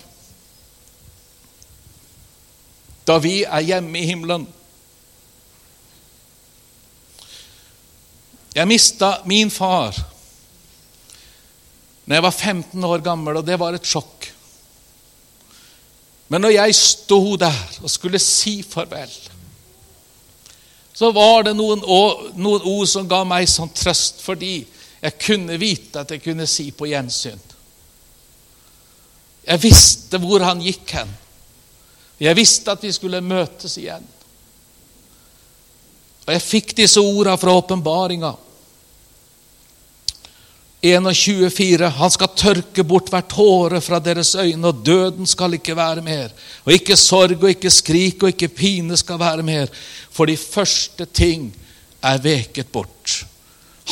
da 3.09 3.15
vi 3.17 3.39
er 3.41 3.65
hjemme 3.65 3.97
i 3.97 4.05
himmelen. 4.05 4.43
Jeg 8.53 8.69
mista 8.69 9.15
min 9.29 9.49
far 9.53 9.97
når 12.05 12.15
jeg 12.17 12.25
var 12.25 12.33
15 12.33 12.85
år 12.89 13.01
gammel, 13.05 13.37
og 13.37 13.45
det 13.45 13.57
var 13.61 13.75
et 13.77 13.85
sjokk. 13.85 14.31
Men 16.29 16.41
når 16.41 16.55
jeg 16.55 16.77
sto 16.77 17.19
der 17.37 17.59
og 17.83 17.91
skulle 17.93 18.21
si 18.21 18.59
farvel, 18.65 19.11
så 20.99 21.11
var 21.15 21.43
det 21.47 21.53
noen, 21.55 21.79
noen 22.35 22.65
ord 22.67 22.87
som 22.91 23.05
ga 23.07 23.21
meg 23.23 23.45
sånn 23.47 23.69
trøst, 23.71 24.17
fordi 24.19 24.65
jeg 24.99 25.15
kunne 25.15 25.55
vite 25.55 26.01
at 26.01 26.09
jeg 26.11 26.19
kunne 26.25 26.43
si 26.43 26.65
på 26.75 26.89
gjensyn. 26.89 27.39
Jeg 29.47 29.61
visste 29.63 30.19
hvor 30.19 30.43
han 30.43 30.59
gikk 30.59 30.91
hen. 30.97 31.13
Jeg 32.19 32.35
visste 32.35 32.75
at 32.75 32.83
vi 32.83 32.91
skulle 32.91 33.21
møtes 33.23 33.77
igjen. 33.79 34.03
Og 36.25 36.33
jeg 36.35 36.43
fikk 36.43 36.75
disse 36.81 36.99
ordene 36.99 37.39
fra 37.39 37.55
åpenbaringa. 37.61 38.33
21,4. 40.81 41.89
Han 41.89 42.11
skal 42.11 42.35
tørke 42.39 42.83
bort 42.87 43.09
hver 43.11 43.25
tåre 43.27 43.81
fra 43.83 43.99
deres 43.99 44.31
øyne, 44.39 44.71
og 44.71 44.83
døden 44.85 45.27
skal 45.27 45.57
ikke 45.57 45.75
være 45.75 46.03
mer. 46.05 46.31
Og 46.63 46.73
ikke 46.73 46.95
sorg 46.95 47.35
og 47.41 47.49
ikke 47.51 47.71
skrik 47.73 48.23
og 48.23 48.31
ikke 48.31 48.51
pine 48.61 48.97
skal 48.97 49.19
være 49.19 49.43
mer, 49.43 49.67
for 50.11 50.29
de 50.29 50.37
første 50.39 51.05
ting 51.05 51.51
er 52.01 52.21
veket 52.23 52.71
bort. 52.71 53.25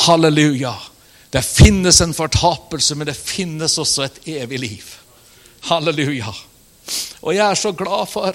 Halleluja. 0.08 0.74
Det 1.34 1.44
finnes 1.44 2.00
en 2.02 2.16
fortapelse, 2.16 2.96
men 2.96 3.10
det 3.10 3.20
finnes 3.20 3.78
også 3.78 4.08
et 4.08 4.22
evig 4.38 4.60
liv. 4.64 4.92
Halleluja. 5.68 6.32
Og 7.22 7.36
jeg 7.36 7.44
er 7.44 7.60
så 7.60 7.74
glad 7.76 8.08
for 8.08 8.32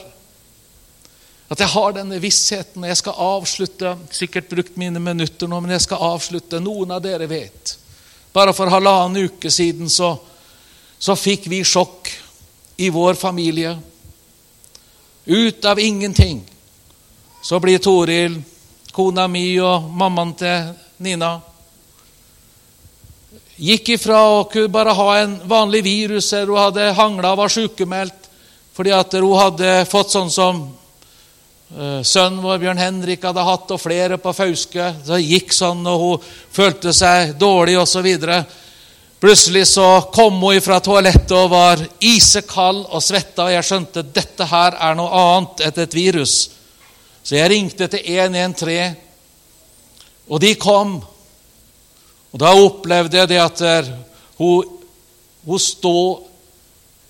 at 1.53 1.61
jeg 1.61 1.69
har 1.73 1.95
denne 1.97 2.21
vissheten. 2.21 2.85
Jeg 2.85 3.01
skal 3.01 3.17
avslutte 3.17 3.97
sikkert 4.13 4.51
brukt 4.53 4.77
mine 4.77 5.01
minutter 5.01 5.49
nå, 5.49 5.61
men 5.61 5.73
jeg 5.73 5.87
skal 5.87 6.05
avslutte. 6.05 6.61
Noen 6.61 6.93
av 6.93 7.01
dere 7.05 7.29
vet 7.31 7.79
bare 8.33 8.55
for 8.57 8.73
halvannen 8.73 9.29
uke 9.29 9.51
siden 9.51 9.91
så, 9.91 10.15
så 10.99 11.17
fikk 11.17 11.47
vi 11.53 11.63
sjokk 11.65 12.11
i 12.77 12.89
vår 12.91 13.15
familie. 13.15 13.77
Ut 15.25 15.65
av 15.65 15.81
ingenting 15.81 16.43
så 17.43 17.61
blir 17.61 17.79
Toril, 17.79 18.41
kona 18.93 19.29
mi 19.29 19.47
og 19.61 19.89
mammaen 19.91 20.35
til 20.39 20.73
Nina 21.03 21.33
Gikk 23.63 23.93
ifra 23.95 24.19
å 24.27 24.45
kunne 24.51 24.73
bare 24.73 24.95
ha 24.97 25.09
en 25.21 25.35
vanlig 25.47 25.85
virus 25.85 26.33
her 26.35 26.49
hun 26.49 26.59
hadde 26.59 26.89
hangla 26.97 27.35
og 27.35 27.45
var 27.45 27.53
sykemeldt 27.53 28.31
fordi 28.75 28.95
at 28.97 29.13
hun 29.15 29.37
hadde 29.37 29.73
fått 29.87 30.15
sånn 30.15 30.33
som 30.33 30.63
sønnen 32.05 32.43
vår, 32.45 32.59
Bjørn 32.61 32.81
Henrik, 32.81 33.23
hadde 33.25 33.45
hatt, 33.47 33.71
og 33.73 33.81
flere 33.81 34.19
på 34.21 34.33
Fauske. 34.37 34.91
Det 35.07 35.21
gikk 35.25 35.55
sånn, 35.57 35.81
og 35.89 36.03
hun 36.03 36.27
følte 36.53 36.93
seg 36.93 37.33
dårlig 37.41 37.79
osv. 37.81 38.09
Plutselig 39.23 39.69
så 39.71 39.87
kom 40.13 40.41
hun 40.43 40.61
fra 40.61 40.81
toalettet 40.85 41.33
og 41.39 41.53
var 41.53 41.81
isekald 42.05 42.85
og 42.91 43.05
svetta, 43.05 43.47
og 43.47 43.55
jeg 43.55 43.69
skjønte 43.69 44.03
dette 44.05 44.49
her 44.51 44.77
er 44.77 44.99
noe 44.99 45.23
annet 45.23 45.65
enn 45.69 45.81
et 45.85 45.97
virus. 45.97 46.35
Så 47.23 47.39
jeg 47.39 47.53
ringte 47.53 47.89
til 47.89 48.03
113, 48.05 48.97
og 50.29 50.43
de 50.43 50.55
kom. 50.61 50.99
Og 52.33 52.41
da 52.41 52.51
opplevde 52.53 53.21
jeg 53.21 53.31
det 53.31 53.41
at 53.41 53.63
hun, 54.41 54.69
hun 55.47 55.61
stod 55.61 56.29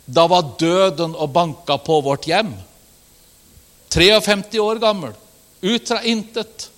Da 0.02 0.24
var 0.26 0.56
døden 0.58 1.12
og 1.14 1.30
banka 1.30 1.76
på 1.78 2.00
vårt 2.02 2.26
hjem. 2.26 2.50
53 3.92 4.60
år 4.60 4.80
gammel, 4.82 5.12
ut 5.60 5.88
fra 5.88 6.02
intet. 6.02 6.68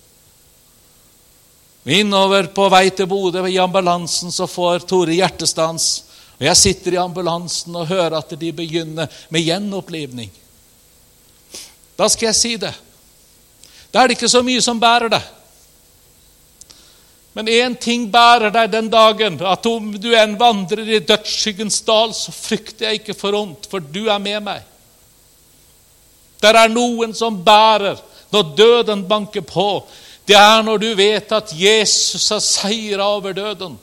Innover 1.85 2.49
på 2.51 2.65
vei 2.73 2.89
til 2.89 3.07
Bodø 3.07 3.45
i 3.47 3.59
ambulansen 3.61 4.33
så 4.33 4.47
får 4.49 4.87
Tore 4.89 5.13
hjertestans. 5.13 6.03
Og 6.35 6.43
Jeg 6.47 6.57
sitter 6.57 6.95
i 6.95 6.99
ambulansen 6.99 7.75
og 7.77 7.87
hører 7.87 8.17
at 8.17 8.33
de 8.39 8.51
begynner 8.51 9.07
med 9.29 9.45
gjenopplivning. 9.45 10.31
Da 11.95 12.09
skal 12.11 12.31
jeg 12.31 12.39
si 12.39 12.53
det. 12.59 12.73
Da 13.93 14.01
er 14.01 14.09
det 14.09 14.17
ikke 14.17 14.31
så 14.33 14.41
mye 14.43 14.63
som 14.65 14.81
bærer 14.81 15.13
deg. 15.13 15.31
Men 17.35 17.51
én 17.51 17.75
ting 17.79 18.09
bærer 18.11 18.51
deg 18.51 18.71
den 18.71 18.89
dagen, 18.91 19.37
at 19.43 19.65
om 19.67 19.89
du 19.99 20.09
enn 20.15 20.37
vandrer 20.39 20.87
i 20.87 21.01
dødsskyggens 21.03 21.81
dal, 21.87 22.13
så 22.15 22.31
frykter 22.31 22.89
jeg 22.89 23.01
ikke 23.01 23.15
for 23.15 23.35
ondt, 23.35 23.67
for 23.71 23.83
du 23.83 24.05
er 24.07 24.19
med 24.23 24.43
meg. 24.43 24.63
Det 26.41 26.51
er 26.51 26.71
noen 26.73 27.13
som 27.15 27.37
bærer 27.43 27.99
når 28.33 28.51
døden 28.57 29.05
banker 29.07 29.45
på. 29.45 29.85
Det 30.25 30.35
er 30.37 30.63
når 30.65 30.81
du 30.81 30.89
vet 30.97 31.31
at 31.37 31.53
Jesus 31.55 32.29
har 32.33 32.41
seira 32.43 33.07
over 33.15 33.35
døden, 33.37 33.77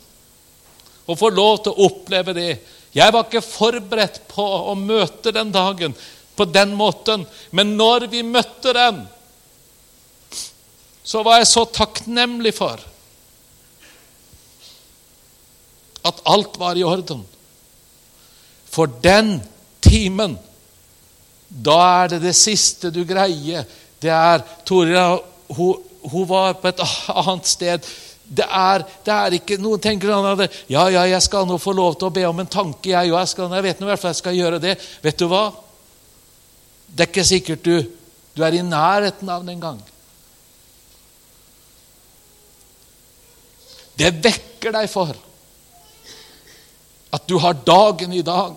og 1.06 1.18
får 1.18 1.34
lov 1.36 1.62
til 1.62 1.72
å 1.74 1.88
oppleve 1.88 2.34
det. 2.36 2.52
Jeg 2.92 3.14
var 3.14 3.26
ikke 3.26 3.44
forberedt 3.44 4.20
på 4.30 4.44
å 4.44 4.74
møte 4.78 5.32
den 5.34 5.52
dagen 5.54 5.94
på 6.36 6.46
den 6.48 6.74
måten, 6.76 7.26
men 7.50 7.76
når 7.78 8.08
vi 8.12 8.22
møtte 8.26 8.74
den, 8.76 9.02
så 11.02 11.22
var 11.26 11.40
jeg 11.40 11.50
så 11.50 11.64
takknemlig 11.66 12.54
for 12.56 12.82
at 16.06 16.22
alt 16.26 16.58
var 16.58 16.78
i 16.78 16.84
orden. 16.86 17.24
For 18.72 18.90
den 19.02 19.36
timen 19.84 20.38
da 21.52 21.78
er 22.02 22.14
det 22.14 22.22
det 22.24 22.36
siste 22.36 22.90
du 22.92 23.02
greier. 23.04 23.66
Det 24.00 24.10
er 24.12 24.42
Toril 24.66 25.20
hun, 25.52 25.82
hun, 26.00 26.24
var 26.28 26.56
på 26.60 26.70
et 26.70 26.80
annet 27.12 27.46
sted. 27.50 27.88
Det 28.24 28.46
er, 28.46 28.84
det 29.04 29.12
er 29.12 29.36
ikke 29.36 29.58
Noen 29.60 29.82
tenker 29.82 30.08
sånn 30.08 30.30
at 30.30 30.62
ja, 30.72 30.86
ja, 30.88 31.04
jeg 31.10 31.20
skal 31.26 31.44
nå 31.46 31.58
få 31.60 31.74
lov 31.76 31.98
til 31.98 32.08
å 32.08 32.14
be 32.14 32.24
om 32.24 32.40
en 32.40 32.48
tanke, 32.48 32.94
jeg 32.94 33.12
òg. 33.12 33.20
Jeg, 33.20 33.50
jeg 33.52 33.66
vet 33.68 33.80
nå 33.80 33.86
i 33.86 33.92
hvert 33.92 34.02
fall 34.02 34.14
jeg 34.14 34.22
skal 34.22 34.38
gjøre 34.38 34.62
det. 34.62 34.76
Vet 35.04 35.20
du 35.20 35.26
hva? 35.28 35.44
Det 36.88 37.04
er 37.04 37.12
ikke 37.12 37.28
sikkert 37.28 37.66
du, 37.66 37.76
du 38.32 38.44
er 38.44 38.56
i 38.56 38.64
nærheten 38.64 39.28
av 39.28 39.44
den 39.44 39.56
engang. 39.58 39.80
Det 44.00 44.08
vekker 44.24 44.72
deg 44.72 44.88
for 44.90 45.12
at 47.12 47.26
du 47.28 47.36
har 47.42 47.58
dagen 47.60 48.14
i 48.16 48.24
dag. 48.24 48.56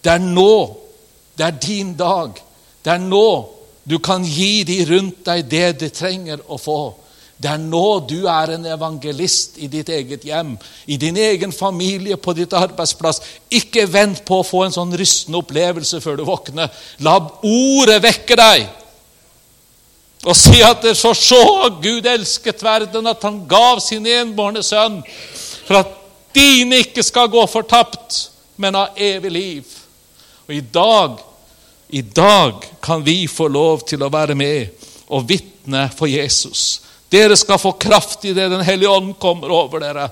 Det 0.00 0.14
er 0.14 0.22
nå 0.24 0.81
det 1.42 1.48
er 1.48 1.58
din 1.58 1.94
dag. 1.98 2.36
Det 2.84 2.92
er 2.92 3.02
nå 3.02 3.28
du 3.82 3.96
kan 3.98 4.22
gi 4.22 4.62
de 4.62 4.76
rundt 4.86 5.24
deg 5.26 5.48
det 5.50 5.68
de 5.80 5.88
trenger 5.90 6.42
å 6.46 6.58
få. 6.60 6.94
Det 7.34 7.50
er 7.50 7.58
nå 7.58 7.86
du 8.06 8.28
er 8.30 8.52
en 8.54 8.68
evangelist 8.70 9.56
i 9.58 9.66
ditt 9.66 9.88
eget 9.90 10.22
hjem, 10.22 10.52
i 10.86 10.94
din 11.02 11.16
egen 11.18 11.50
familie, 11.50 12.14
på 12.14 12.34
ditt 12.38 12.54
arbeidsplass. 12.54 13.18
Ikke 13.50 13.88
vent 13.90 14.20
på 14.28 14.38
å 14.38 14.46
få 14.46 14.60
en 14.68 14.76
sånn 14.76 14.94
rystende 14.94 15.40
opplevelse 15.42 15.98
før 16.04 16.20
du 16.20 16.24
våkner. 16.28 16.70
La 17.02 17.16
ordet 17.18 17.98
vekke 18.04 18.38
deg. 18.38 18.68
Og 20.22 20.38
si 20.38 20.62
at 20.62 20.86
det 20.86 20.94
så 20.94 21.10
så 21.18 21.42
Gud 21.82 22.06
elsket 22.06 22.62
verden 22.62 23.10
at 23.10 23.26
han 23.26 23.42
gav 23.50 23.82
sin 23.82 24.06
enbårne 24.06 24.62
sønn, 24.62 25.00
for 25.66 25.82
at 25.82 25.98
dine 26.38 26.84
ikke 26.84 27.02
skal 27.02 27.26
gå 27.32 27.42
fortapt, 27.50 28.28
men 28.62 28.78
ha 28.78 28.92
evig 28.94 29.34
liv. 29.34 29.78
Og 30.46 30.54
i 30.54 30.62
dag, 30.62 31.18
i 31.94 32.02
dag 32.02 32.54
kan 32.80 33.02
vi 33.04 33.28
få 33.28 33.48
lov 33.52 33.82
til 33.84 34.00
å 34.00 34.08
være 34.08 34.32
med 34.34 34.86
og 35.12 35.26
vitne 35.28 35.84
for 35.92 36.08
Jesus. 36.08 36.80
Dere 37.12 37.36
skal 37.36 37.60
få 37.60 37.74
kraft 37.76 38.24
i 38.24 38.32
det 38.32 38.46
Den 38.48 38.64
hellige 38.64 38.88
ånd 38.88 39.10
kommer 39.20 39.52
over 39.52 39.82
dere. 39.82 40.06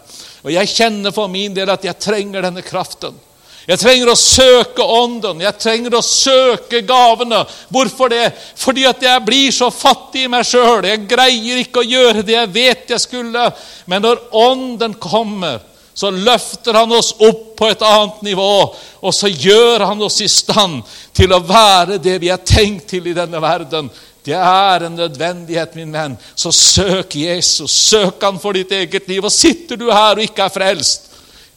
Og 0.44 0.52
Jeg 0.52 0.68
kjenner 0.68 1.14
for 1.16 1.32
min 1.32 1.54
del 1.56 1.72
at 1.72 1.86
jeg 1.88 1.96
trenger 1.96 2.44
denne 2.44 2.60
kraften. 2.60 3.16
Jeg 3.64 3.80
trenger 3.80 4.10
å 4.12 4.18
søke 4.18 4.84
Ånden, 4.84 5.40
jeg 5.40 5.56
trenger 5.62 5.96
å 5.96 6.02
søke 6.04 6.82
gavene. 6.84 7.46
Hvorfor 7.72 8.12
det? 8.12 8.28
Fordi 8.60 8.84
at 8.84 9.00
jeg 9.04 9.24
blir 9.24 9.48
så 9.54 9.70
fattig 9.72 10.26
i 10.26 10.32
meg 10.32 10.44
sjøl. 10.44 10.84
Jeg 10.84 11.06
greier 11.08 11.62
ikke 11.62 11.80
å 11.80 11.88
gjøre 11.88 12.26
det 12.26 12.36
jeg 12.36 12.54
vet 12.58 12.92
jeg 12.92 13.04
skulle. 13.08 13.48
Men 13.88 14.04
når 14.04 14.20
Ånden 14.36 15.00
kommer, 15.00 15.62
så 15.94 16.10
løfter 16.10 16.76
han 16.78 16.92
oss 16.96 17.12
opp 17.18 17.56
på 17.58 17.68
et 17.68 17.82
annet 17.84 18.22
nivå, 18.22 18.52
og 19.00 19.14
så 19.14 19.28
gjør 19.28 19.84
han 19.90 20.02
oss 20.06 20.20
i 20.24 20.28
stand 20.30 20.80
til 21.16 21.34
å 21.34 21.42
være 21.44 21.98
det 22.02 22.16
vi 22.22 22.30
er 22.32 22.40
tenkt 22.46 22.88
til 22.94 23.10
i 23.10 23.16
denne 23.16 23.42
verden. 23.42 23.90
Det 24.24 24.36
er 24.36 24.84
en 24.86 24.96
nødvendighet, 24.96 25.74
min 25.74 25.92
venn. 25.92 26.16
Så 26.34 26.52
søk 26.52 27.16
Jesus. 27.16 27.72
Søk 27.88 28.22
han 28.22 28.40
for 28.40 28.56
ditt 28.56 28.72
eget 28.72 29.08
liv. 29.08 29.24
Og 29.24 29.32
sitter 29.32 29.80
du 29.80 29.88
her 29.88 30.18
og 30.18 30.24
ikke 30.24 30.44
er 30.44 30.52
frelst, 30.52 31.08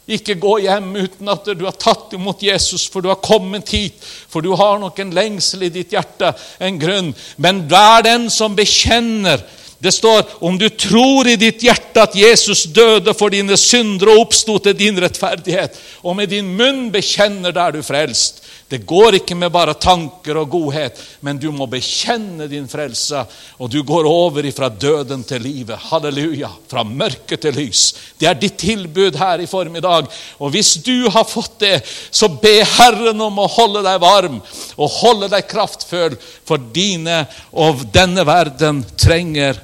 ikke 0.04 0.36
gå 0.36 0.58
hjem 0.66 0.90
uten 0.98 1.30
at 1.32 1.46
du 1.56 1.64
har 1.64 1.76
tatt 1.80 2.12
imot 2.16 2.42
Jesus, 2.44 2.90
for 2.92 3.04
du 3.04 3.08
har 3.08 3.22
kommet 3.24 3.70
hit, 3.72 3.96
for 4.04 4.44
du 4.44 4.52
har 4.60 4.80
nok 4.82 4.98
en 5.00 5.14
lengsel 5.16 5.64
i 5.64 5.72
ditt 5.72 5.96
hjerte, 5.96 6.34
en 6.60 6.80
grunn. 6.80 7.14
Men 7.40 7.64
vær 7.72 8.04
den 8.04 8.28
som 8.34 8.56
bekjenner 8.56 9.44
Det 9.84 9.92
står 9.92 10.24
om 10.48 10.58
du 10.58 10.70
tror 10.70 11.28
i 11.28 11.36
ditt 11.36 11.64
hjerte 11.66 12.06
at 12.06 12.16
Jesus 12.16 12.64
døde 12.72 13.12
for 13.20 13.34
dine 13.34 13.58
synder 13.60 14.14
og 14.14 14.22
oppsto 14.22 14.56
til 14.64 14.78
din 14.80 15.02
rettferdighet, 15.04 15.76
og 16.08 16.16
med 16.16 16.32
din 16.32 16.54
munn 16.56 16.86
bekjenner 16.94 17.52
der 17.52 17.76
du 17.76 17.82
frelst. 17.84 18.40
Det 18.74 18.80
går 18.90 19.20
ikke 19.20 19.36
med 19.38 19.52
bare 19.54 19.76
tanker 19.78 20.40
og 20.40 20.48
godhet, 20.50 20.98
men 21.22 21.38
du 21.38 21.52
må 21.54 21.68
bekjenne 21.70 22.48
din 22.50 22.66
frelse, 22.66 23.20
og 23.62 23.70
du 23.70 23.84
går 23.86 24.08
over 24.10 24.48
ifra 24.50 24.66
døden 24.66 25.22
til 25.30 25.44
livet. 25.46 25.78
Halleluja! 25.92 26.50
Fra 26.72 26.82
mørke 26.82 27.38
til 27.38 27.54
lys. 27.54 27.84
Det 28.18 28.26
er 28.26 28.40
ditt 28.40 28.58
tilbud 28.64 29.20
her 29.20 29.44
i 29.44 29.50
formiddag. 29.52 30.08
Og 30.42 30.54
hvis 30.56 30.72
du 30.82 31.06
har 31.14 31.28
fått 31.30 31.60
det, 31.62 31.76
så 32.10 32.32
be 32.42 32.56
Herren 32.80 33.22
om 33.22 33.44
å 33.44 33.50
holde 33.60 33.84
deg 33.86 34.02
varm 34.02 34.40
og 34.42 34.98
holde 35.04 35.30
deg 35.30 35.46
kraftfull, 35.52 36.18
for 36.44 36.58
dine 36.74 37.28
og 37.54 37.86
denne 37.94 38.26
verden 38.26 38.82
trenger. 38.98 39.60